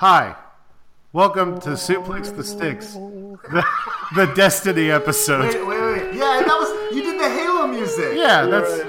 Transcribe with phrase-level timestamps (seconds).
[0.00, 0.32] Hi,
[1.12, 3.62] welcome to Suplex the Sticks, the,
[4.16, 5.54] the Destiny episode.
[5.54, 6.14] Wait, wait, wait.
[6.14, 8.16] Yeah, that was you did the Halo music.
[8.16, 8.80] Yeah, that's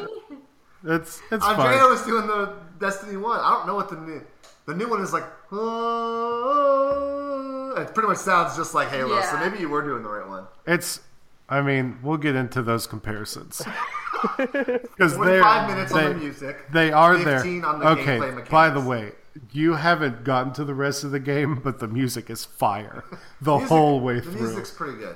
[0.81, 1.89] that's it's Andrea fine.
[1.89, 3.41] was doing the Destiny one.
[3.41, 4.21] I don't know what the new
[4.65, 5.25] the new one is like.
[5.51, 9.21] "Oh," It pretty much sounds just like Halo.
[9.21, 10.47] So maybe you were doing the right one.
[10.65, 11.01] It's,
[11.49, 13.61] I mean, we'll get into those comparisons
[14.37, 16.71] because With they're five minutes they, on the music.
[16.71, 17.39] They are there.
[17.39, 18.05] 15 on the okay.
[18.05, 18.49] gameplay mechanics.
[18.49, 19.11] By the way,
[19.51, 23.03] you haven't gotten to the rest of the game, but the music is fire
[23.41, 24.31] the Music- whole way through.
[24.33, 25.15] the music's pretty good.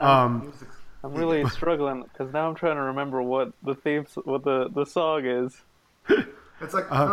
[0.00, 0.52] Um,
[1.02, 4.84] I'm really struggling because now I'm trying to remember what the theme, what the the
[4.84, 5.56] song is.
[6.58, 6.86] It's like.
[6.90, 7.06] Uh,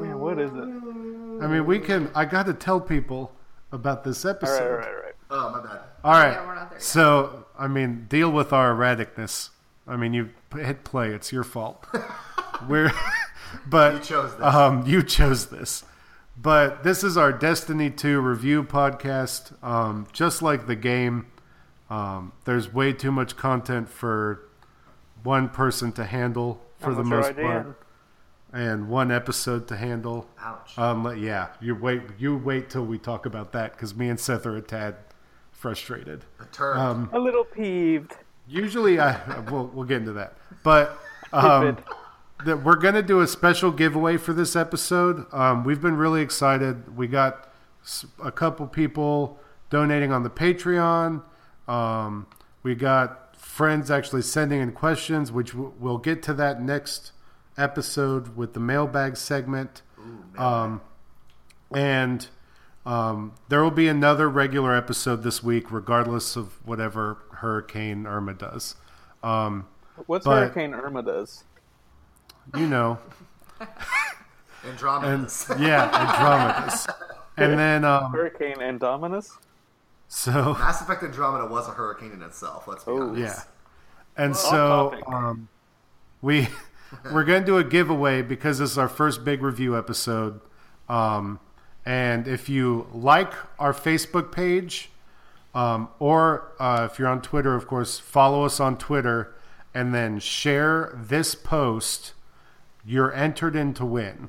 [0.00, 1.42] Man, what is it?
[1.42, 2.10] I mean, we can.
[2.14, 3.32] I got to tell people
[3.72, 4.52] about this All episode.
[4.54, 5.14] right, all right, all right.
[5.30, 5.80] Oh my bad.
[6.04, 6.32] All right.
[6.32, 6.80] Yeah, we're not there.
[6.80, 9.50] So, I mean, deal with our erraticness.
[9.86, 11.08] I mean, you hit play.
[11.10, 11.86] It's your fault.
[12.68, 12.92] We're,
[13.66, 14.42] but You chose this.
[14.54, 15.84] Um, you chose this.
[16.40, 19.52] But this is our Destiny 2 review podcast.
[19.62, 21.26] Um, just like the game,
[21.90, 24.40] um, there's way too much content for
[25.22, 27.44] one person to handle for And the most idea?
[27.44, 27.78] part,
[28.52, 30.28] and one episode to handle.
[30.40, 30.76] Ouch.
[30.78, 32.02] Um, yeah, you wait.
[32.18, 34.96] You wait till we talk about that because me and Seth are a tad
[35.52, 36.24] frustrated.
[36.58, 36.64] A.
[36.64, 38.16] Um, A little peeved.
[38.48, 40.98] usually, I we'll, we'll get into that, but
[41.32, 41.84] um, Tidbit.
[42.44, 45.26] That we're going to do a special giveaway for this episode.
[45.32, 46.96] Um, we've been really excited.
[46.96, 47.48] We got
[48.22, 49.38] a couple people
[49.70, 51.22] donating on the Patreon.
[51.68, 52.26] Um,
[52.62, 57.12] we got friends actually sending in questions, which we'll get to that next
[57.56, 59.82] episode with the mailbag segment.
[60.36, 60.80] Um,
[61.74, 62.26] and
[62.84, 68.76] um, there will be another regular episode this week, regardless of whatever Hurricane Irma does.
[69.22, 69.66] Um,
[70.06, 71.44] What's but- Hurricane Irma does?
[72.56, 72.98] You know,
[74.68, 75.12] Andromeda.
[75.14, 76.94] and yeah, Andromedas.
[77.36, 79.30] And then, um, Hurricane Indominus?
[80.08, 82.68] so Mass Effect Andromeda was a hurricane in itself.
[82.68, 83.18] Let's be Oh, honest.
[83.18, 83.42] yeah,
[84.22, 85.48] and Off so um,
[86.20, 86.48] we
[87.12, 90.40] we're going to do a giveaway because this is our first big review episode.
[90.88, 91.40] Um,
[91.86, 94.90] and if you like our Facebook page,
[95.54, 99.34] um, or uh, if you're on Twitter, of course, follow us on Twitter,
[99.74, 102.12] and then share this post.
[102.84, 104.28] You're entered in to win.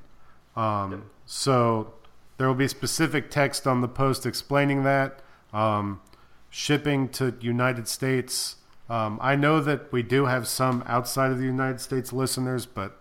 [0.56, 1.94] Um, So
[2.38, 5.22] there will be specific text on the post explaining that.
[5.52, 6.02] Um,
[6.50, 8.58] shipping to United States.
[8.90, 13.00] Um, I know that we do have some outside of the United States listeners, but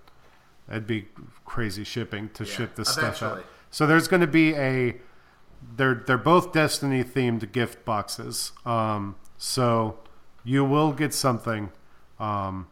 [0.70, 1.08] it'd be
[1.44, 3.44] crazy shipping to ship this stuff out.
[3.70, 4.96] So there's going to be a
[5.76, 8.52] they're they're both Destiny themed gift boxes.
[8.64, 9.98] Um, so
[10.44, 11.70] you will get something.
[12.18, 12.68] Um,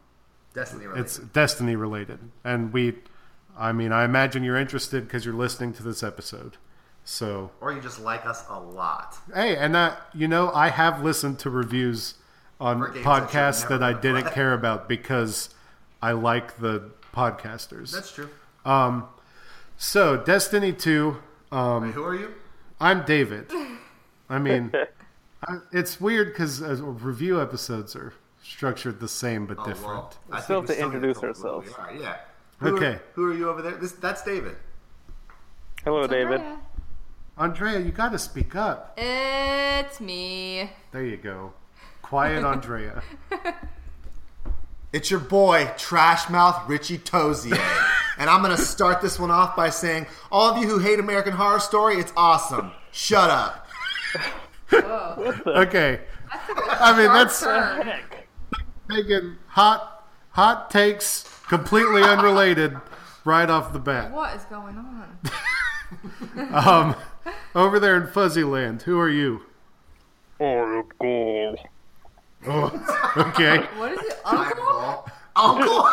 [0.53, 1.05] Destiny related.
[1.05, 2.95] it's Destiny related, and we,
[3.57, 6.57] I mean, I imagine you're interested because you're listening to this episode.
[7.03, 9.17] So or you just like us a lot.
[9.33, 12.15] hey, and uh, you know, I have listened to reviews
[12.59, 14.33] on games that podcasts that I didn't play.
[14.33, 15.49] care about because
[16.01, 17.91] I like the podcasters.
[17.91, 18.29] That's true.
[18.65, 19.07] Um,
[19.77, 21.17] so Destiny Two.
[21.51, 22.33] Um, Wait, who are you?
[22.79, 23.51] I'm David.
[24.29, 24.71] I mean,
[25.47, 28.13] I, it's weird because review episodes are
[28.55, 29.85] structured the same but Oh, different.
[29.87, 31.67] well, I think Still have we to need introduce ourselves.
[31.67, 32.15] we are, Yeah.
[32.59, 32.85] Who Okay.
[32.93, 33.71] Are, who are you over there?
[33.73, 34.55] This that's David.
[35.83, 36.41] Hello, David.
[36.41, 36.59] Andrea.
[37.37, 38.93] Andrea, you got to speak up.
[38.97, 40.69] It's me.
[40.91, 41.53] There you go.
[42.01, 43.01] Quiet, Andrea.
[44.93, 47.57] It's your boy, Trash Mouth Richie Tozier.
[48.17, 50.99] and I'm going to start this one off by saying, all of you who hate
[50.99, 52.73] American Horror Story, it's awesome.
[52.91, 53.67] Shut up.
[54.69, 55.33] Whoa.
[55.61, 56.01] Okay.
[56.69, 57.87] I mean, that's turn.
[57.87, 58.20] Heck.
[58.91, 62.75] Taking hot hot takes, completely unrelated,
[63.25, 64.11] right off the bat.
[64.11, 65.17] What is going on?
[66.51, 66.95] Um,
[67.53, 69.41] over there in Fuzzyland, who are you?
[70.39, 71.57] Oracle.
[72.47, 73.57] Oh, okay.
[73.77, 74.17] What is it?
[74.25, 74.63] I'm Uncle?
[74.63, 75.11] Paul.
[75.35, 75.85] Uncle?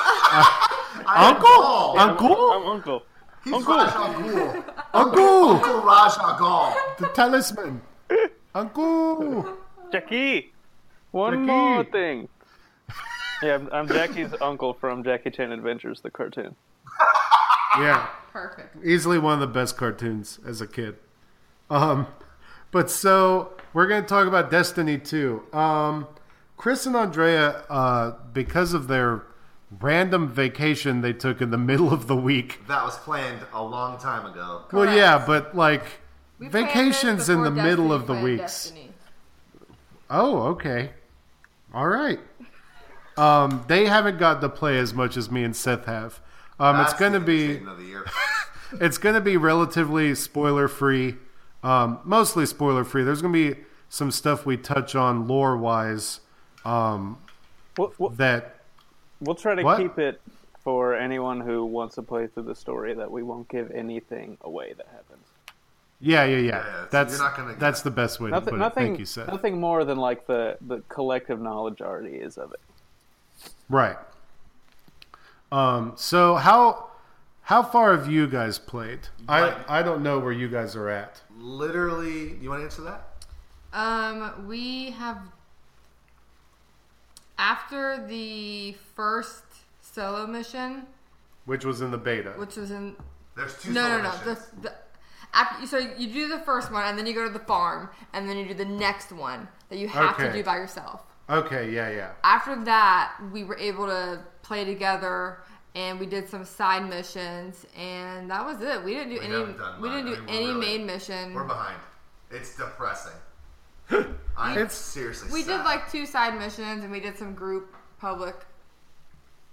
[1.99, 1.99] Uncle?
[1.99, 2.71] I'm Uncle?
[2.71, 3.03] Uncle.
[3.45, 3.75] He's Uncle.
[3.75, 5.51] Raj Al Uncle!
[5.51, 7.81] Uncle Raj Al The talisman.
[8.55, 9.57] Uncle!
[9.91, 10.53] Jackie.
[11.11, 11.47] One Jackie.
[11.47, 12.29] more thing.
[13.43, 16.55] Yeah, I'm, I'm Jackie's uncle from Jackie Chan Adventures, the cartoon.
[17.79, 18.09] Yeah.
[18.33, 18.85] Perfect.
[18.85, 20.97] easily one of the best cartoons as a kid.
[21.71, 22.07] Um,
[22.71, 25.43] but so we're going to talk about Destiny 2.
[25.53, 26.07] Um,
[26.57, 29.23] Chris and Andrea, uh, because of their
[29.81, 32.61] random vacation they took in the middle of the week.
[32.69, 34.63] That was planned a long time ago.
[34.73, 34.97] Well, Correct.
[34.97, 35.85] yeah, but like
[36.39, 38.41] We vacations in the before middle of the weeks.
[38.43, 38.91] Destiny.
[40.11, 40.91] Oh, okay.
[41.75, 42.19] All right.
[43.19, 46.21] Um, they haven't got to play as much as me and Seth have.
[46.61, 48.05] Um, it's going to be of the year.
[48.81, 51.17] it's going to be relatively spoiler free,
[51.63, 53.03] um, mostly spoiler free.
[53.05, 56.21] There's going to be some stuff we touch on lore wise
[56.65, 57.19] um,
[57.77, 58.57] We'll, we'll, that
[59.21, 59.79] we'll try to What?
[59.79, 60.21] keep it
[60.63, 64.73] for anyone who wants to play through the story that we won't give anything away
[64.77, 65.25] that happens.
[66.01, 68.49] yeah yeah yeah, Yeah, so that's you're not get- that's the best way to Nothing,
[68.51, 68.59] put it.
[68.59, 69.29] nothing, Thank you, Seth.
[69.29, 72.61] nothing more than like the the collective knowledge already is of it.
[73.69, 73.97] Right.
[75.53, 76.89] Um, so how
[77.43, 79.01] how far have you guys played?
[79.29, 79.55] Right.
[79.69, 81.21] I I don't know where you guys are at.
[81.39, 83.05] Literally, do you want to answer that?
[83.73, 85.19] Um, we have
[87.39, 89.45] after the first
[89.81, 90.85] solo mission,
[91.47, 92.31] Which was in the beta.
[92.37, 92.97] which was in
[93.37, 93.73] There's two.
[93.73, 94.47] no no solo no missions.
[94.63, 94.75] the, the
[95.35, 98.29] after, so you do the first one and then you go to the farm and
[98.29, 101.03] then you do the next one that you have to do by yourself.
[101.31, 102.11] Okay, yeah, yeah.
[102.25, 105.39] After that, we were able to play together
[105.75, 108.83] and we did some side missions and that was it.
[108.83, 110.87] We didn't do We any haven't done we didn't I do mean, any really- main
[110.87, 111.35] mission.
[111.35, 111.77] We're behind.
[112.31, 113.13] It's depressing.
[114.37, 115.31] I'm It's- seriously.
[115.33, 115.59] We sad.
[115.59, 118.35] did like two side missions and we did some group public.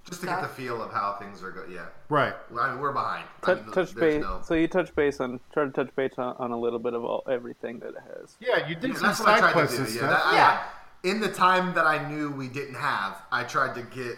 [0.09, 1.71] just to get the feel of how things are going.
[1.71, 2.33] Yeah, Right.
[2.57, 3.25] I mean, we're behind.
[3.43, 4.21] I Touch, mean, touch base.
[4.21, 6.93] no- So you touch base on try to touch base on, on a little bit
[6.93, 8.37] of all, everything that it has.
[8.39, 9.93] Yeah, you did Yeah, some that's what I side quests to and.
[9.95, 10.63] Yeah, I- Yeah.
[11.05, 14.17] In the time that I knew we didn't have, I tried to get,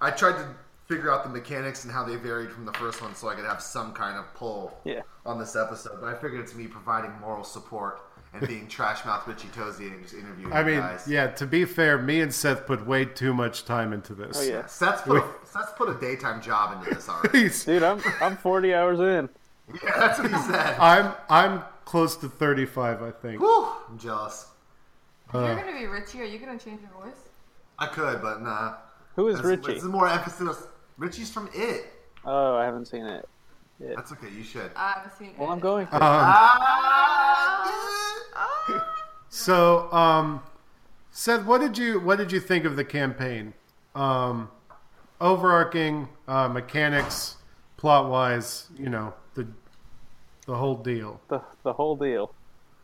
[0.00, 0.46] I tried to
[0.86, 3.44] figure out the mechanics and how they varied from the first one, so I could
[3.44, 5.00] have some kind of pull Yeah.
[5.26, 6.00] on this episode.
[6.00, 8.00] But I figured it's me providing moral support
[8.34, 11.06] and being trash mouth Richie Tozier and just interviewing I you mean, guys.
[11.08, 14.38] yeah, to be fair, me and Seth put way too much time into this.
[14.38, 17.48] Oh yeah, Seth's put, a, Seth's put a daytime job into this already.
[17.64, 19.28] Dude, I'm I'm 40 hours in.
[19.82, 20.78] yeah, that's what he said.
[20.78, 23.40] I'm I'm close to 35, I think.
[23.40, 24.46] Whew, I'm jealous.
[25.28, 27.28] If you're gonna be Richie, are you gonna change your voice?
[27.78, 28.74] I could, but nah.
[29.16, 29.74] Who is This, Richie?
[29.74, 30.66] this is more emphasis.
[30.96, 31.92] Richie's from It.
[32.24, 33.28] Oh, I haven't seen it.
[33.80, 34.28] That's okay.
[34.30, 34.70] You should.
[34.74, 35.52] I haven't seen Well, it.
[35.52, 35.86] I'm going.
[35.86, 35.94] To.
[35.94, 37.28] Um, Ah,
[39.28, 40.42] so, um,
[41.10, 43.54] Seth, what did you what did you think of the campaign?
[43.94, 44.50] Um,
[45.20, 47.36] overarching uh, mechanics,
[47.76, 49.46] plot wise, you know the
[50.46, 51.20] the whole deal.
[51.28, 52.34] the the whole deal.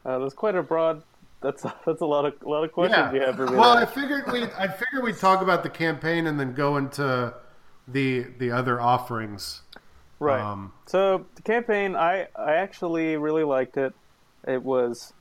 [0.05, 1.03] Uh, that's quite a broad.
[1.45, 3.57] That's that's a lot of a lot of questions you have for me.
[3.57, 7.35] Well, I figured we I figured we'd talk about the campaign and then go into
[7.87, 9.61] the the other offerings.
[10.19, 10.41] right.
[10.41, 13.93] um, so the campaign, I I actually really liked it.
[14.49, 15.13] It was,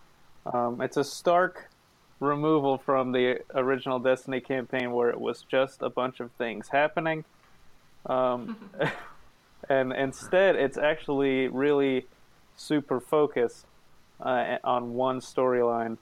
[0.46, 1.70] um, it's a stark
[2.22, 7.26] removal from the original Destiny campaign where it was just a bunch of things happening.
[8.06, 8.70] Um,
[9.70, 12.08] and instead, it's actually really
[12.56, 13.66] super focused
[14.22, 15.98] uh, on one storyline.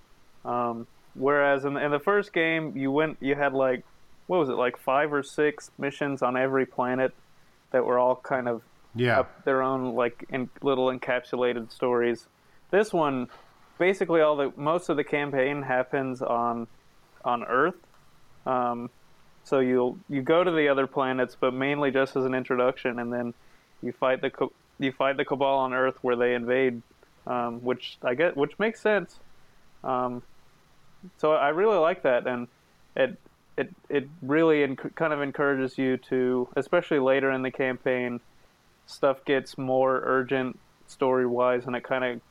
[0.46, 3.84] Um, whereas in, in the first game, you went, you had like,
[4.28, 7.14] what was it, like five or six missions on every planet
[7.72, 8.62] that were all kind of
[8.96, 12.28] Yeah, up their own like in little encapsulated stories.
[12.72, 13.28] This one,
[13.78, 16.68] basically, all the most of the campaign happens on
[17.24, 17.76] on Earth.
[18.46, 18.90] Um,
[19.44, 23.12] so you you go to the other planets, but mainly just as an introduction, and
[23.12, 23.34] then
[23.82, 24.32] you fight the
[24.80, 26.82] you fight the Cabal on Earth where they invade,
[27.28, 29.20] um, which I get, which makes sense.
[29.84, 30.22] Um,
[31.18, 32.48] so I really like that, and
[32.96, 33.18] it
[33.58, 38.20] it it really enc- kind of encourages you to, especially later in the campaign,
[38.86, 42.22] stuff gets more urgent story wise, and it kind of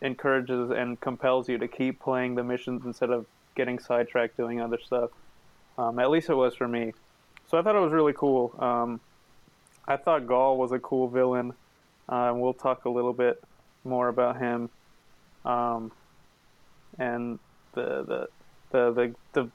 [0.00, 4.78] encourages and compels you to keep playing the missions instead of getting sidetracked doing other
[4.78, 5.10] stuff.
[5.78, 6.92] Um, at least it was for me.
[7.46, 8.54] So I thought it was really cool.
[8.58, 9.00] Um,
[9.86, 11.52] I thought Ghaul was a cool villain.
[12.08, 13.42] Uh, we'll talk a little bit
[13.84, 14.70] more about him.
[15.44, 15.92] Um,
[16.98, 17.38] and
[17.74, 18.26] the the
[18.70, 19.50] the the the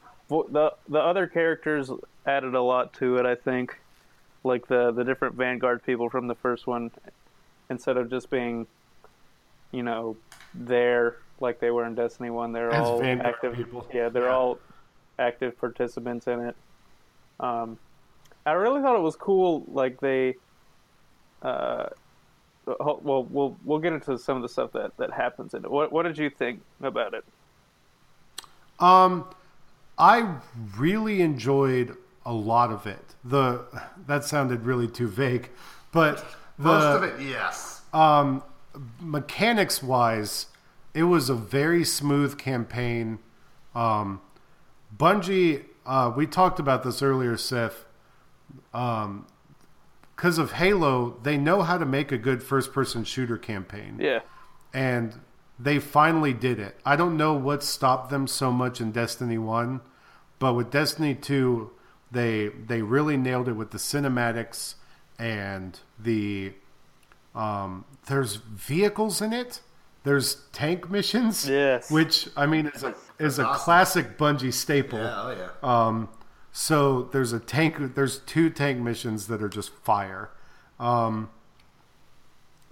[0.51, 1.91] the, the other characters
[2.25, 3.25] added a lot to it.
[3.25, 3.79] I think,
[4.43, 6.91] like the the different Vanguard people from the first one,
[7.69, 8.67] instead of just being,
[9.71, 10.17] you know,
[10.53, 13.55] there like they were in Destiny One, they're As all Vanguard active.
[13.55, 13.88] people.
[13.93, 14.35] Yeah, they're Yeah.
[14.35, 14.59] all
[15.17, 16.55] active participants in it.
[17.39, 17.79] Um,
[18.45, 19.65] I really thought it was cool.
[19.67, 20.35] Like they,
[21.41, 21.88] uh,
[22.65, 25.71] well, we'll we'll get into some of the stuff that that happens in it.
[25.71, 27.23] What what did you think about it?
[28.79, 29.25] Um,
[29.98, 30.36] I
[30.77, 33.15] really enjoyed a lot of it.
[33.24, 33.65] The
[34.07, 35.50] that sounded really too vague,
[35.91, 36.25] but
[36.57, 37.81] the Most of it, yes.
[37.93, 38.43] um,
[39.01, 40.48] mechanics wise,
[40.93, 43.19] it was a very smooth campaign.
[43.75, 44.21] Um,
[44.95, 47.86] Bungie, uh, we talked about this earlier, Seth.
[48.74, 49.27] Um,
[50.15, 54.19] because of Halo, they know how to make a good first-person shooter campaign Yeah,
[54.74, 55.13] and
[55.59, 56.79] they finally did it.
[56.85, 59.81] I don't know what stopped them so much in Destiny 1,
[60.39, 61.71] but with Destiny 2,
[62.11, 64.75] they they really nailed it with the cinematics
[65.19, 66.53] and the
[67.35, 69.61] Um, there's vehicles in it.
[70.03, 71.47] There's tank missions.
[71.47, 71.91] Yes.
[71.91, 73.63] Which I mean is a is a awesome.
[73.63, 74.99] classic Bungie staple.
[74.99, 75.49] Yeah, oh yeah.
[75.87, 76.09] Um,
[76.51, 77.95] so there's a tank.
[77.95, 80.31] There's two tank missions that are just fire.
[80.79, 81.29] Um,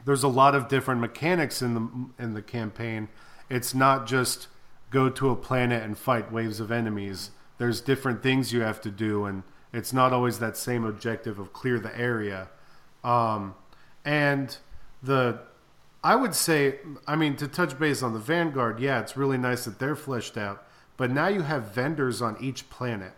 [0.07, 3.09] there's a lot of different mechanics in the in the campaign.
[3.49, 4.47] It's not just
[4.89, 7.31] go to a planet and fight waves of enemies.
[7.57, 11.51] There's different things you have to do, and it's not always that same objective of
[11.51, 12.47] clear the area.
[13.03, 13.55] Um,
[14.05, 14.55] and
[15.03, 15.41] the
[16.05, 19.65] I would say, I mean, to touch base on the Vanguard, yeah, it's really nice
[19.65, 20.65] that they're fleshed out.
[20.95, 23.11] But now you have vendors on each planet,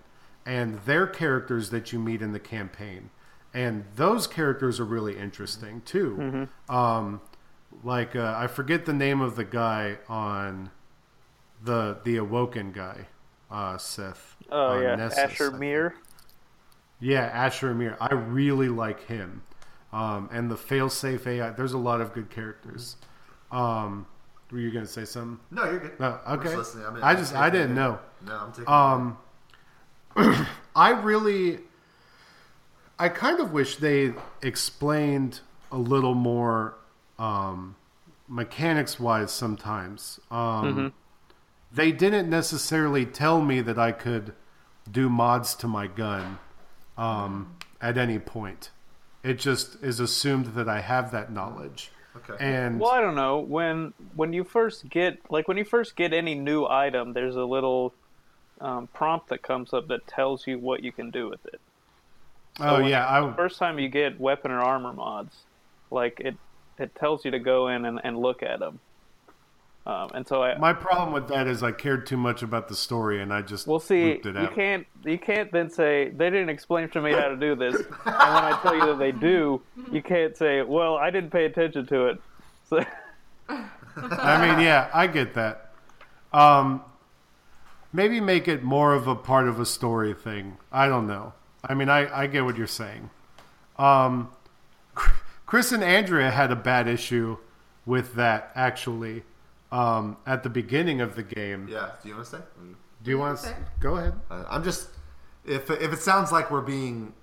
[0.44, 3.12] and their characters that you meet in the campaign,
[3.54, 6.48] and those characters are really interesting too.
[6.68, 7.22] Um,
[7.84, 10.72] like uh, I forget the name of the guy on
[11.64, 13.08] the the Awoken guy,
[13.52, 14.36] uh, Seth.
[14.52, 15.58] Oh uh, yeah, Nessus, Asher I.
[15.58, 15.96] Mir.
[17.00, 17.98] Yeah, Asher Amir.
[18.02, 19.44] I really like him.
[19.94, 21.52] Um, and the failsafe AI.
[21.52, 22.98] There's a lot of good characters.
[23.52, 24.06] Um,
[24.52, 25.40] were you going to say something?
[25.50, 26.00] No, you're good.
[26.00, 26.56] No, I'm okay.
[26.56, 26.86] listening.
[26.86, 27.76] I'm- I just I didn't it.
[27.76, 28.00] know.
[28.26, 28.68] No, I'm taking.
[28.68, 29.18] Um,
[30.76, 31.60] I really,
[33.00, 35.40] I kind of wish they explained
[35.72, 36.76] a little more
[37.18, 37.76] um,
[38.28, 39.32] mechanics wise.
[39.32, 40.94] Sometimes um,
[41.72, 44.34] they didn't necessarily tell me that I could
[44.92, 46.40] do mods to my gun
[46.98, 48.72] um, at any point.
[49.24, 51.92] It just is assumed that I have that knowledge.
[52.18, 52.44] Okay.
[52.44, 56.12] And Well, I don't know when when you first get like when you first get
[56.12, 57.94] any new item, there's a little
[58.60, 61.62] um, prompt that comes up that tells you what you can do with it.
[62.62, 65.36] Oh yeah, I First time you get weapon or armor mods,
[65.92, 66.36] like it
[66.78, 68.80] it tells you to go in and, and look at them.
[69.86, 72.76] Um, and so I my problem with that is I cared too much about the
[72.76, 74.54] story and I just Well, see, you out.
[74.54, 77.86] can't you can't then say they didn't explain to me how to do this, and
[78.06, 79.62] when I tell you that they do,
[79.92, 82.22] you can't say, "Well, I didn't pay attention to it."
[82.70, 82.86] So,
[83.50, 85.72] I mean, yeah, I get that.
[86.32, 86.84] Um,
[87.92, 90.58] maybe make it more of a part of a story thing.
[90.72, 91.34] I don't know.
[91.64, 93.10] I mean, I, I get what you're saying.
[93.78, 94.30] Um,
[95.46, 97.38] Chris and Andrea had a bad issue
[97.86, 99.24] with that actually
[99.72, 101.68] um, at the beginning of the game.
[101.70, 101.92] yeah.
[102.02, 102.44] Do you want to say?
[103.04, 104.14] Do you want to go ahead?
[104.30, 104.90] Uh, I'm just
[105.46, 107.14] if if it sounds like we're being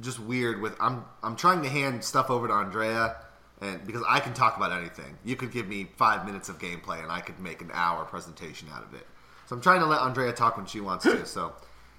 [0.00, 3.16] just weird with I'm I'm trying to hand stuff over to Andrea
[3.60, 5.18] and because I can talk about anything.
[5.24, 8.68] You could give me 5 minutes of gameplay and I could make an hour presentation
[8.72, 9.06] out of it.
[9.46, 11.26] So I'm trying to let Andrea talk when she wants to.
[11.26, 11.52] So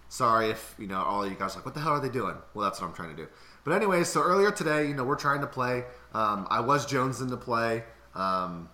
[0.10, 2.36] sorry if, you know, all you guys like what the hell are they doing?
[2.54, 3.28] Well, that's what I'm trying to do.
[3.64, 5.84] But anyway, so earlier today, you know, we're trying to play.
[6.14, 7.84] Um, I was Jones in the play.
[8.16, 8.70] Um,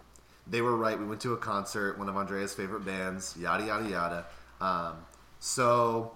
[0.47, 0.97] they were right.
[0.97, 4.25] We went to a concert, one of Andrea's favorite bands, yada yada yada.
[4.61, 4.97] Um,
[5.39, 6.13] so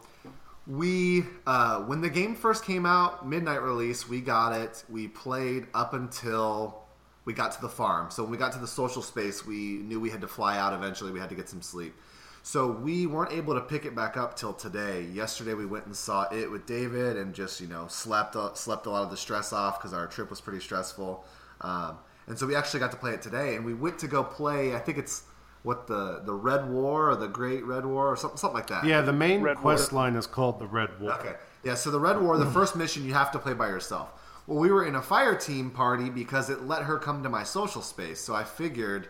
[0.68, 4.84] we, uh, when the game first came out, midnight release, we got it.
[4.88, 6.84] We played up until
[7.26, 8.12] we got to the farm.
[8.12, 10.74] So when we got to the social space, we knew we had to fly out
[10.74, 11.12] eventually.
[11.12, 11.96] We had to get some sleep.
[12.42, 15.04] So we weren't able to pick it back up till today.
[15.04, 18.86] Yesterday we went and saw it with David and just you know slept a- slept
[18.86, 21.24] a lot of the stress off because our trip was pretty stressful.
[21.62, 24.24] Um, and so we actually got to play it today, and we went to go
[24.24, 24.76] play.
[24.76, 25.24] I think it's
[25.64, 28.86] what the the Red War or the Great Red War or something something like that.
[28.86, 31.14] Yeah, the main Red quest line is called the Red War.
[31.14, 31.34] Okay.
[31.64, 34.14] Yeah, so the Red War, the first mission you have to play by yourself.
[34.48, 37.44] Well, we were in a fire team party because it let her come to my
[37.44, 38.20] social space.
[38.22, 39.10] So I figured,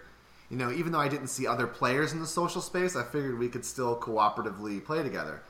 [0.50, 3.38] you know, even though I didn't see other players in the social space, I figured
[3.38, 5.41] we could still cooperatively play together.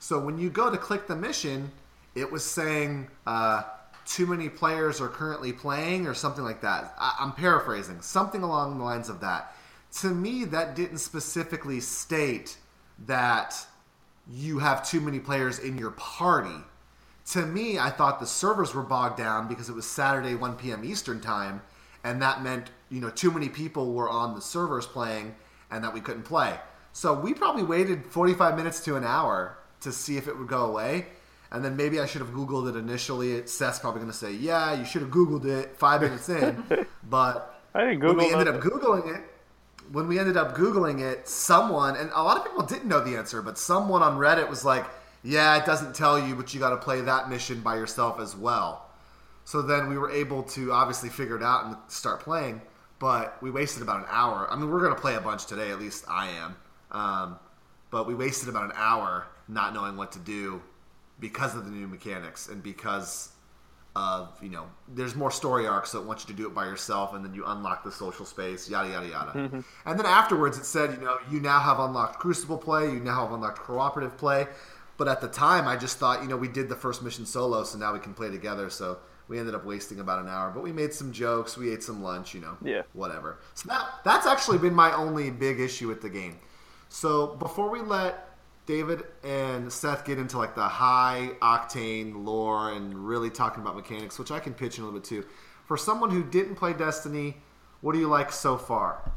[0.00, 1.70] So when you go to click the mission,
[2.14, 3.62] it was saying uh,
[4.04, 6.94] too many players are currently playing or something like that.
[6.98, 9.54] I- I'm paraphrasing, something along the lines of that.
[10.00, 12.56] To me, that didn't specifically state
[13.06, 13.54] that
[14.30, 16.64] you have too many players in your party.
[17.32, 20.84] To me, I thought the servers were bogged down because it was Saturday 1 p.m.
[20.84, 21.62] Eastern time,
[22.02, 25.34] and that meant you know too many people were on the servers playing,
[25.70, 26.58] and that we couldn't play.
[26.92, 30.64] So we probably waited 45 minutes to an hour to see if it would go
[30.64, 31.06] away,
[31.50, 33.46] and then maybe I should have Googled it initially.
[33.46, 36.64] Seth's probably going to say, "Yeah, you should have Googled it five minutes in,"
[37.08, 39.22] but I didn't when we ended up googling it
[39.92, 43.16] when we ended up googling it someone and a lot of people didn't know the
[43.16, 44.84] answer but someone on reddit was like
[45.22, 48.36] yeah it doesn't tell you but you got to play that mission by yourself as
[48.36, 48.84] well.
[49.44, 52.60] So then we were able to obviously figure it out and start playing
[52.98, 54.48] but we wasted about an hour.
[54.50, 56.56] I mean we're going to play a bunch today at least i am.
[56.90, 57.38] Um,
[57.90, 60.62] but we wasted about an hour not knowing what to do
[61.20, 63.32] because of the new mechanics and because
[63.96, 67.14] of you know there's more story arcs that want you to do it by yourself
[67.14, 69.32] and then you unlock the social space yada yada yada.
[69.86, 73.22] And then afterwards it said you know you now have unlocked crucible play you now
[73.22, 74.46] have unlocked cooperative play.
[74.98, 77.64] But at the time i just thought you know we did the first mission solo
[77.64, 78.70] so now we can play together.
[78.70, 78.98] So
[79.28, 81.56] We ended up wasting about an hour, but we made some jokes.
[81.56, 82.56] We ate some lunch, you know.
[82.64, 82.82] Yeah.
[82.94, 83.38] Whatever.
[83.54, 86.38] So that that's actually been my only big issue with the game.
[86.88, 88.28] So before we let
[88.66, 94.18] David and Seth get into like the high octane lore and really talking about mechanics,
[94.18, 95.24] which I can pitch in a little bit too.
[95.66, 97.36] For someone who didn't play Destiny,
[97.82, 99.10] what do you like so far?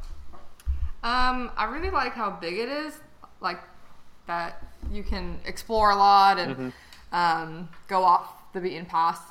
[1.04, 2.94] Um, I really like how big it is.
[3.40, 3.60] Like
[4.28, 6.72] that you can explore a lot and
[7.12, 9.22] um, go off the beaten path.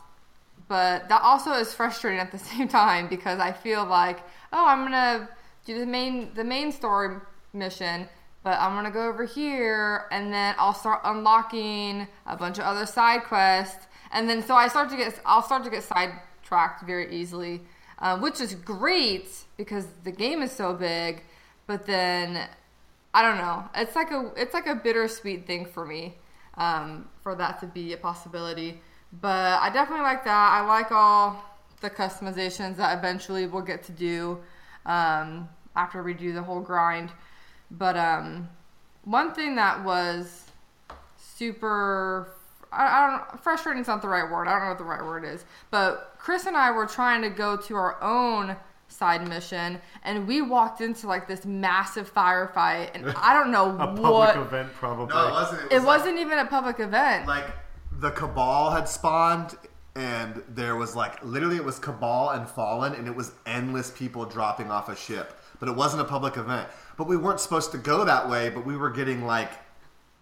[0.70, 4.20] But that also is frustrating at the same time because I feel like,
[4.52, 5.28] oh, I'm gonna
[5.66, 7.16] do the main the main story
[7.52, 8.08] mission,
[8.44, 12.86] but I'm gonna go over here and then I'll start unlocking a bunch of other
[12.86, 17.12] side quests, and then so I start to get I'll start to get sidetracked very
[17.12, 17.62] easily,
[17.98, 21.24] um, which is great because the game is so big.
[21.66, 22.48] But then
[23.12, 23.68] I don't know.
[23.74, 26.14] It's like a it's like a bittersweet thing for me
[26.56, 28.80] um, for that to be a possibility.
[29.12, 30.52] But I definitely like that.
[30.52, 31.44] I like all
[31.80, 34.38] the customizations that eventually we'll get to do
[34.86, 37.10] um, after we do the whole grind.
[37.70, 38.48] But um,
[39.04, 40.44] one thing that was
[41.16, 42.34] super
[42.72, 44.48] I, I don't frustrating is not the right word.
[44.48, 45.44] I don't know what the right word is.
[45.70, 48.56] But Chris and I were trying to go to our own
[48.88, 53.86] side mission and we walked into like this massive firefight and I don't know A
[53.86, 55.14] public what event, probably.
[55.14, 55.72] No, it wasn't.
[55.72, 57.26] it was wasn't even a public event.
[57.26, 57.46] like
[58.00, 59.56] the cabal had spawned
[59.94, 64.24] and there was like literally it was cabal and fallen and it was endless people
[64.24, 65.38] dropping off a ship.
[65.58, 66.68] But it wasn't a public event.
[66.96, 69.50] But we weren't supposed to go that way but we were getting like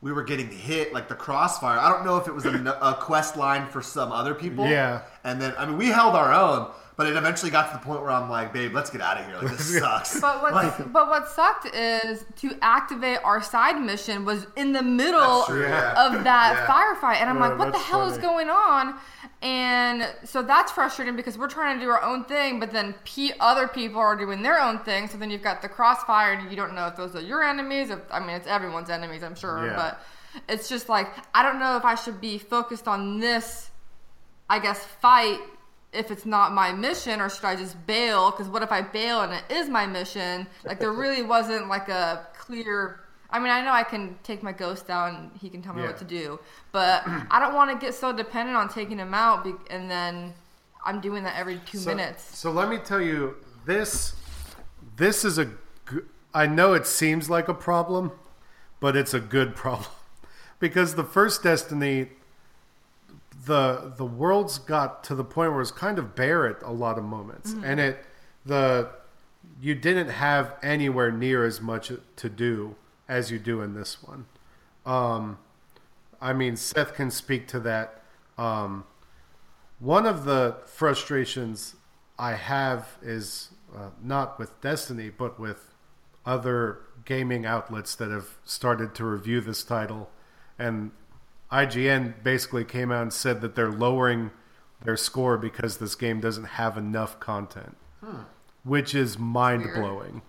[0.00, 1.78] we were getting hit like the crossfire.
[1.78, 4.66] I don't know if it was a, a quest line for some other people.
[4.66, 5.02] Yeah.
[5.24, 8.00] And then i mean we held our own but it eventually got to the point
[8.00, 10.92] where i'm like babe let's get out of here like this sucks But what Like,
[10.92, 16.06] but what sucked is to activate our side mission was in the middle true, yeah.
[16.06, 16.66] of that Yeah.
[16.66, 18.94] firefight, and I'm Yeah, like, oh, what the that's hell is going on?
[19.42, 23.32] And so that's frustrating because we're trying to do our own thing, but then P-
[23.38, 25.06] other people are doing their own thing.
[25.08, 27.90] So then you've got the crossfire, and you don't know if those are your enemies.
[27.90, 29.76] If, I mean, it's everyone's enemies, I'm sure, Yeah.
[29.76, 30.02] but
[30.48, 33.67] it's just like I don't know if I should be focused on this
[34.48, 35.40] I guess, fight
[35.92, 38.30] if it's not my mission, or should I just bail?
[38.30, 40.46] Because what if I bail and it is my mission?
[40.64, 43.00] Like there really wasn't like a clear.
[43.30, 45.82] I mean, I know I can take my ghost out and he can tell me
[45.82, 45.88] Yeah.
[45.88, 46.38] what to do,
[46.72, 50.32] but I don't want to get so dependent on taking him out, be- and then
[50.84, 52.36] I'm doing that every two So- minutes.
[52.38, 54.14] So let me tell you, this
[54.96, 55.50] this is a.
[56.34, 58.12] I know it seems like a problem,
[58.80, 59.90] but it's a good problem
[60.58, 62.10] because the first Destiny,
[63.48, 66.98] the the world's got to the point where it's kind of bare at a lot
[66.98, 68.04] of moments, and it
[68.46, 68.90] the
[69.60, 72.76] you didn't have anywhere near as much to do
[73.08, 74.26] as you do in this one.
[74.86, 75.38] Um,
[76.20, 78.02] I mean, Seth can speak to that.
[78.36, 78.84] Um,
[79.80, 81.74] one of the frustrations
[82.18, 85.74] I have is uh, not with Destiny, but with
[86.26, 90.10] other gaming outlets that have started to review this title.
[90.58, 90.90] And
[91.50, 94.30] IGN basically came out and said that they're lowering
[94.84, 97.76] their score because this game doesn't have enough content,
[98.64, 100.22] which is mind blowing.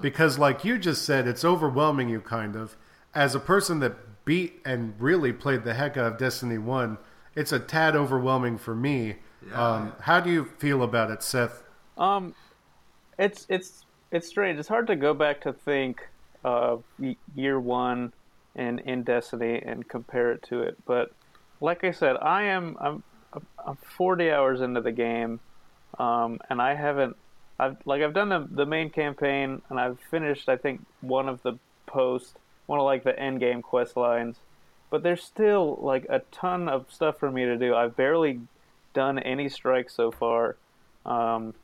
[0.00, 2.76] Because, like you just said, it's overwhelming you kind of.
[3.14, 6.98] As a person that beat and really played the heck out of Destiny 1,
[7.36, 9.16] it's a tad overwhelming for me.
[9.48, 9.54] Yeah.
[9.72, 11.62] um, how do you feel about it, Seth?
[11.96, 12.34] Um,
[13.18, 14.58] it's it's it's strange.
[14.58, 16.08] It's hard to go back to think
[16.42, 18.12] of y- year one
[18.58, 20.76] and in Destiny and compare it to it.
[20.84, 21.12] But
[21.60, 23.02] like I said, I am I'm
[23.64, 25.40] I'm 40 hours into the game,
[25.98, 27.16] um, and I haven't
[27.58, 31.42] I've like I've done the the main campaign and I've finished I think one of
[31.42, 34.36] the post one of like the end game quest lines.
[34.90, 37.74] But there's still like a ton of stuff for me to do.
[37.74, 38.40] I've barely
[38.94, 40.56] done any strikes so far.
[41.04, 41.54] Um,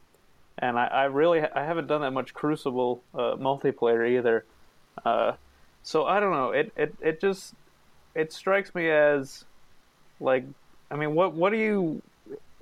[0.58, 4.44] and I, I really I haven't done that much Crucible uh, multiplayer either.
[5.04, 5.32] Uh,
[5.84, 6.50] so I don't know.
[6.50, 7.54] It, it it just
[8.14, 9.44] it strikes me as
[10.18, 10.44] like
[10.90, 12.02] I mean, what what are you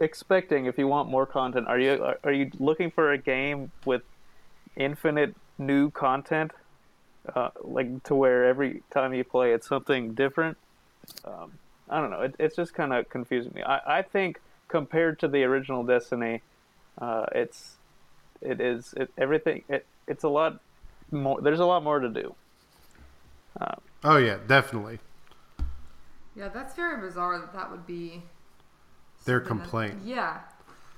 [0.01, 1.69] expecting if you want more content?
[1.69, 4.03] Are you are, you looking for a game with
[4.77, 6.51] infinite new content,
[7.35, 10.59] uh, like to where every time you play it's something different?
[11.25, 11.53] Um,
[11.89, 12.23] I don't know.
[12.23, 13.63] It, it's just kind of confusing me.
[13.63, 16.43] I, I think compared to the original Destiny,
[17.01, 17.77] uh, it's
[18.41, 19.63] it is it everything.
[19.69, 20.61] It it's a lot
[21.13, 21.41] more.
[21.41, 22.35] There's a lot more to do.
[24.05, 24.99] Oh, yeah, definitely.
[26.35, 28.23] Yeah, that's very bizarre that that would be
[29.25, 29.99] Their something that- complaint.
[30.05, 30.41] yeah,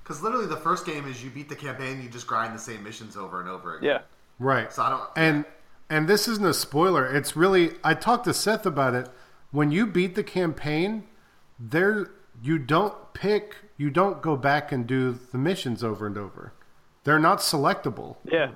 [0.02, 2.82] Because literally, the first game is you beat the campaign, you just grind the same
[2.84, 3.88] missions over and over again.
[3.90, 4.00] Yeah.
[4.38, 4.72] Right.
[4.72, 5.02] So I don't.
[5.16, 5.44] And
[5.90, 7.06] and this isn't a spoiler.
[7.06, 9.08] It's really I talked to Seth about it.
[9.50, 11.06] When you beat the campaign,
[11.58, 12.10] there
[12.42, 16.52] you don't pick you don't go back and do the missions over and over.
[17.04, 18.16] They're not selectable.
[18.24, 18.50] Yeah.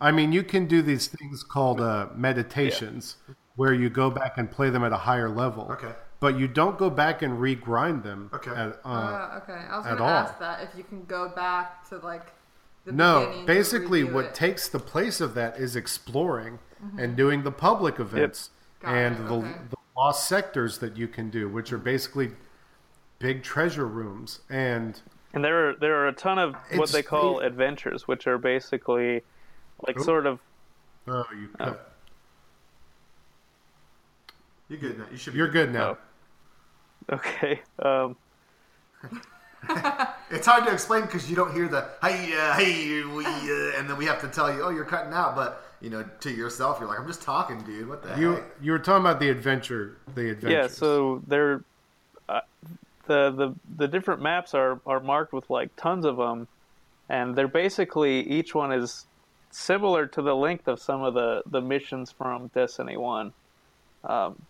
[0.00, 3.16] I mean, you can do these things called uh, meditations
[3.60, 5.68] where you go back and play them at a higher level.
[5.72, 5.92] Okay.
[6.18, 8.30] But you don't go back and regrind them.
[8.32, 8.50] Okay.
[8.52, 11.98] At, uh, Uh, okay, I was gonna ask that if you can go back to
[11.98, 12.32] like
[12.86, 14.34] the no, basically, what it.
[14.34, 16.58] takes the place of that is exploring
[16.96, 18.48] and doing the public events
[18.80, 19.52] Got and it, the, okay.
[19.68, 22.30] the lost sectors that you can do, which are basically
[23.18, 24.40] big treasure rooms.
[24.48, 24.98] And
[25.34, 28.38] And there are there are a ton of what they call the- adventures, which are
[28.38, 29.22] basically
[29.86, 30.04] like Oop.
[30.06, 30.40] sort of
[31.06, 31.89] oh, you cut.
[34.70, 35.04] You're good now.
[35.10, 35.32] You should.
[35.34, 35.98] Be you're good now.
[37.10, 37.14] Oh.
[37.16, 37.60] okay.
[37.78, 38.16] Um,
[40.30, 43.90] It's hard to explain because you don't hear the hey, uh, hey, we, uh, and
[43.90, 45.34] then we have to tell you, oh, you're cutting out.
[45.36, 47.88] But you know, to yourself, you're like, I'm just talking, dude.
[47.88, 48.44] What the You heck?
[48.62, 50.50] you were talking about the adventure, the adventures.
[50.50, 50.66] yeah.
[50.68, 51.62] So they're
[52.28, 52.40] uh,
[53.06, 56.46] the the the different maps are are marked with like tons of them,
[57.08, 59.06] and they're basically each one is
[59.50, 63.32] similar to the length of some of the the missions from Destiny One.
[64.04, 64.40] Um,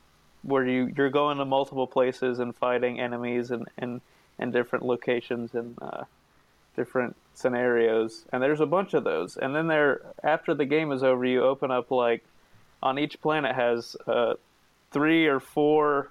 [0.42, 4.00] where you you're going to multiple places and fighting enemies and and,
[4.38, 6.04] and different locations and uh,
[6.76, 8.24] different scenarios.
[8.32, 9.36] And there's a bunch of those.
[9.36, 12.24] And then there after the game is over you open up like
[12.82, 14.34] on each planet has uh,
[14.90, 16.10] three or four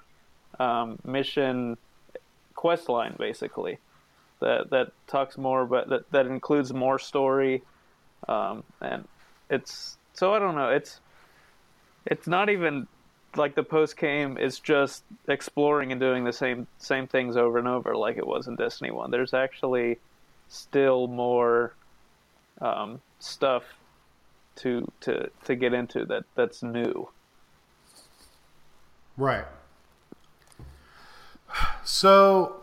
[0.59, 1.77] um, mission
[2.55, 3.77] quest line basically
[4.41, 7.63] that that talks more but that that includes more story.
[8.27, 9.07] Um, and
[9.49, 10.69] it's so I don't know.
[10.69, 10.99] It's
[12.05, 12.87] it's not even
[13.35, 17.67] like the post game is just exploring and doing the same same things over and
[17.67, 19.11] over like it was in Destiny One.
[19.11, 19.99] There's actually
[20.47, 21.73] still more
[22.61, 23.63] um, stuff
[24.57, 27.09] to to to get into that that's new.
[29.17, 29.45] Right.
[31.83, 32.57] So,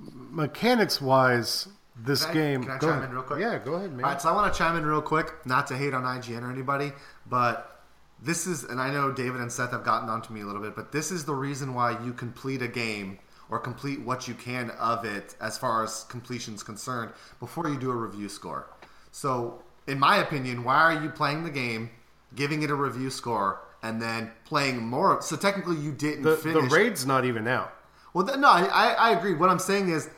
[0.00, 2.62] mechanics wise, this Can I- game.
[2.62, 3.08] can I go chime ahead.
[3.08, 3.40] in real quick?
[3.40, 4.04] Yeah, go ahead, man.
[4.04, 6.42] All right, so I want to chime in real quick, not to hate on IGN
[6.42, 6.92] or anybody,
[7.26, 7.77] but
[8.22, 10.74] this is, and I know David and Seth have gotten onto me a little bit,
[10.74, 13.18] but this is the reason why you complete a game
[13.50, 17.90] or complete what you can of it as far as completion's concerned before you do
[17.90, 18.68] a review score.
[19.10, 21.90] So, in my opinion, why are you playing the game,
[22.34, 25.22] giving it a review score, and then playing more?
[25.22, 26.72] So technically, you didn't the, the finish.
[26.72, 27.72] raid's not even out.
[28.12, 29.34] Well, th- no, I, I I agree.
[29.34, 30.10] What I'm saying is,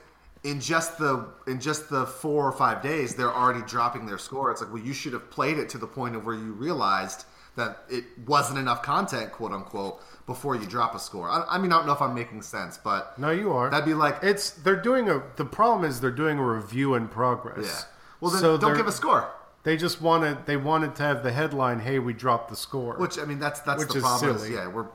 [0.42, 4.50] in just the in just the four or five days, they're already dropping their score.
[4.50, 7.26] It's like, well, you should have played it to the point of where you realized
[7.56, 11.28] that it wasn't enough content, quote unquote, before you drop a score.
[11.28, 13.70] I, I mean, I don't know if I'm making sense, but No, you are.
[13.70, 15.22] that'd be like, it's they're doing a.
[15.36, 17.66] The problem is they're doing a review in progress.
[17.66, 17.96] yeah.
[18.20, 19.30] Well, then So don't give a score.
[19.62, 23.18] They just wanted they wanted to have the headline, "Hey, we dropped the score." Which
[23.18, 24.36] I mean, that's that's Which the problem.
[24.36, 24.86] is, yeah, we're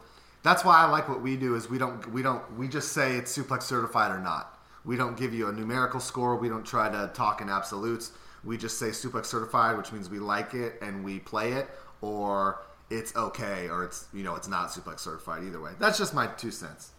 [0.42, 3.16] that's why I like what we do is we don't we don't we just say
[3.16, 4.58] it's suplex certified or not.
[4.84, 6.36] We don't give you a numerical score.
[6.36, 8.12] We don't try to talk in absolutes.
[8.44, 11.68] We just say suplex certified, which means we like it and we play it,
[12.06, 15.72] or it's okay, or it's you know it's not suplex certified either way.
[15.80, 16.92] That's just my two cents.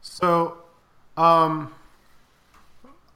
[0.00, 0.58] So,
[1.16, 1.74] um,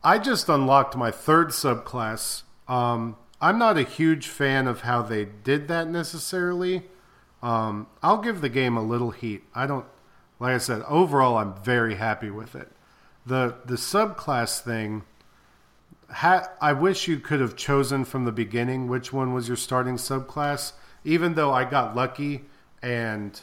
[0.02, 2.42] I just unlocked my third subclass.
[2.68, 6.82] Um, I'm not a huge fan of how they did that necessarily.
[7.42, 9.44] Um, I'll give the game a little heat.
[9.54, 9.87] I don't,
[10.40, 12.70] like I said, overall, I'm very happy with it.
[13.26, 15.04] The the subclass thing.
[16.10, 19.96] Ha- I wish you could have chosen from the beginning which one was your starting
[19.96, 20.72] subclass.
[21.04, 22.44] Even though I got lucky
[22.82, 23.40] and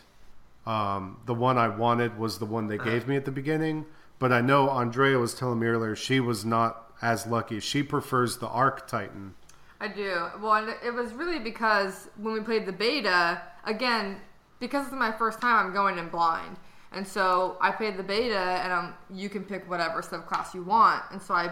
[0.65, 3.85] um, the one I wanted was the one they gave me at the beginning.
[4.19, 7.59] But I know Andrea was telling me earlier she was not as lucky.
[7.59, 9.33] She prefers the Arc Titan.
[9.79, 10.27] I do.
[10.39, 14.17] Well, and it was really because when we played the beta, again,
[14.59, 16.57] because it's my first time, I'm going in blind.
[16.91, 21.03] And so I played the beta, and um, you can pick whatever subclass you want.
[21.11, 21.51] And so I,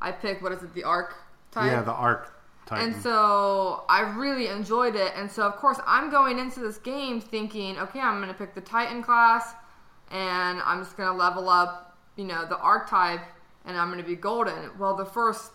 [0.00, 1.14] I picked what is it, the arc
[1.50, 1.70] type?
[1.70, 2.37] Yeah, the Arc
[2.68, 2.92] Titan.
[2.92, 5.12] And so I really enjoyed it.
[5.16, 8.54] And so, of course, I'm going into this game thinking, okay, I'm going to pick
[8.54, 9.54] the Titan class
[10.10, 13.22] and I'm just going to level up, you know, the archetype
[13.64, 14.78] and I'm going to be golden.
[14.78, 15.52] Well, the first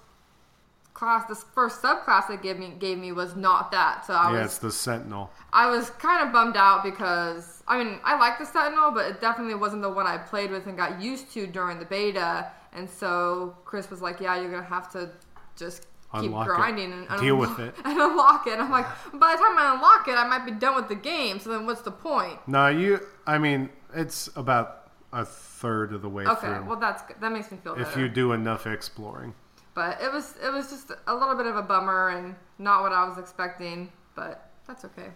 [0.96, 4.06] class, this first subclass they gave me gave me was not that.
[4.06, 5.32] So I yeah, was it's the Sentinel.
[5.52, 9.22] I was kind of bummed out because I mean I like the Sentinel, but it
[9.22, 12.52] definitely wasn't the one I played with and got used to during the beta.
[12.74, 15.10] And so Chris was like, "Yeah, you're gonna have to
[15.56, 16.50] just keep Unlock it.
[16.56, 19.72] grinding and Deal unlock- with it." and unlock it." I'm like, by the time I
[19.76, 21.40] unlock it, I might be done with the game.
[21.40, 22.40] So then, what's the point?
[22.48, 23.00] No, you.
[23.26, 27.16] I mean, it's about a third of the way Okay, through well that's good.
[27.22, 28.00] that makes me feel if better.
[28.02, 29.34] you do enough exploring.
[29.76, 32.92] But it was it was just a little bit of a bummer and not what
[32.92, 33.92] I was expecting.
[34.16, 35.10] But that's okay.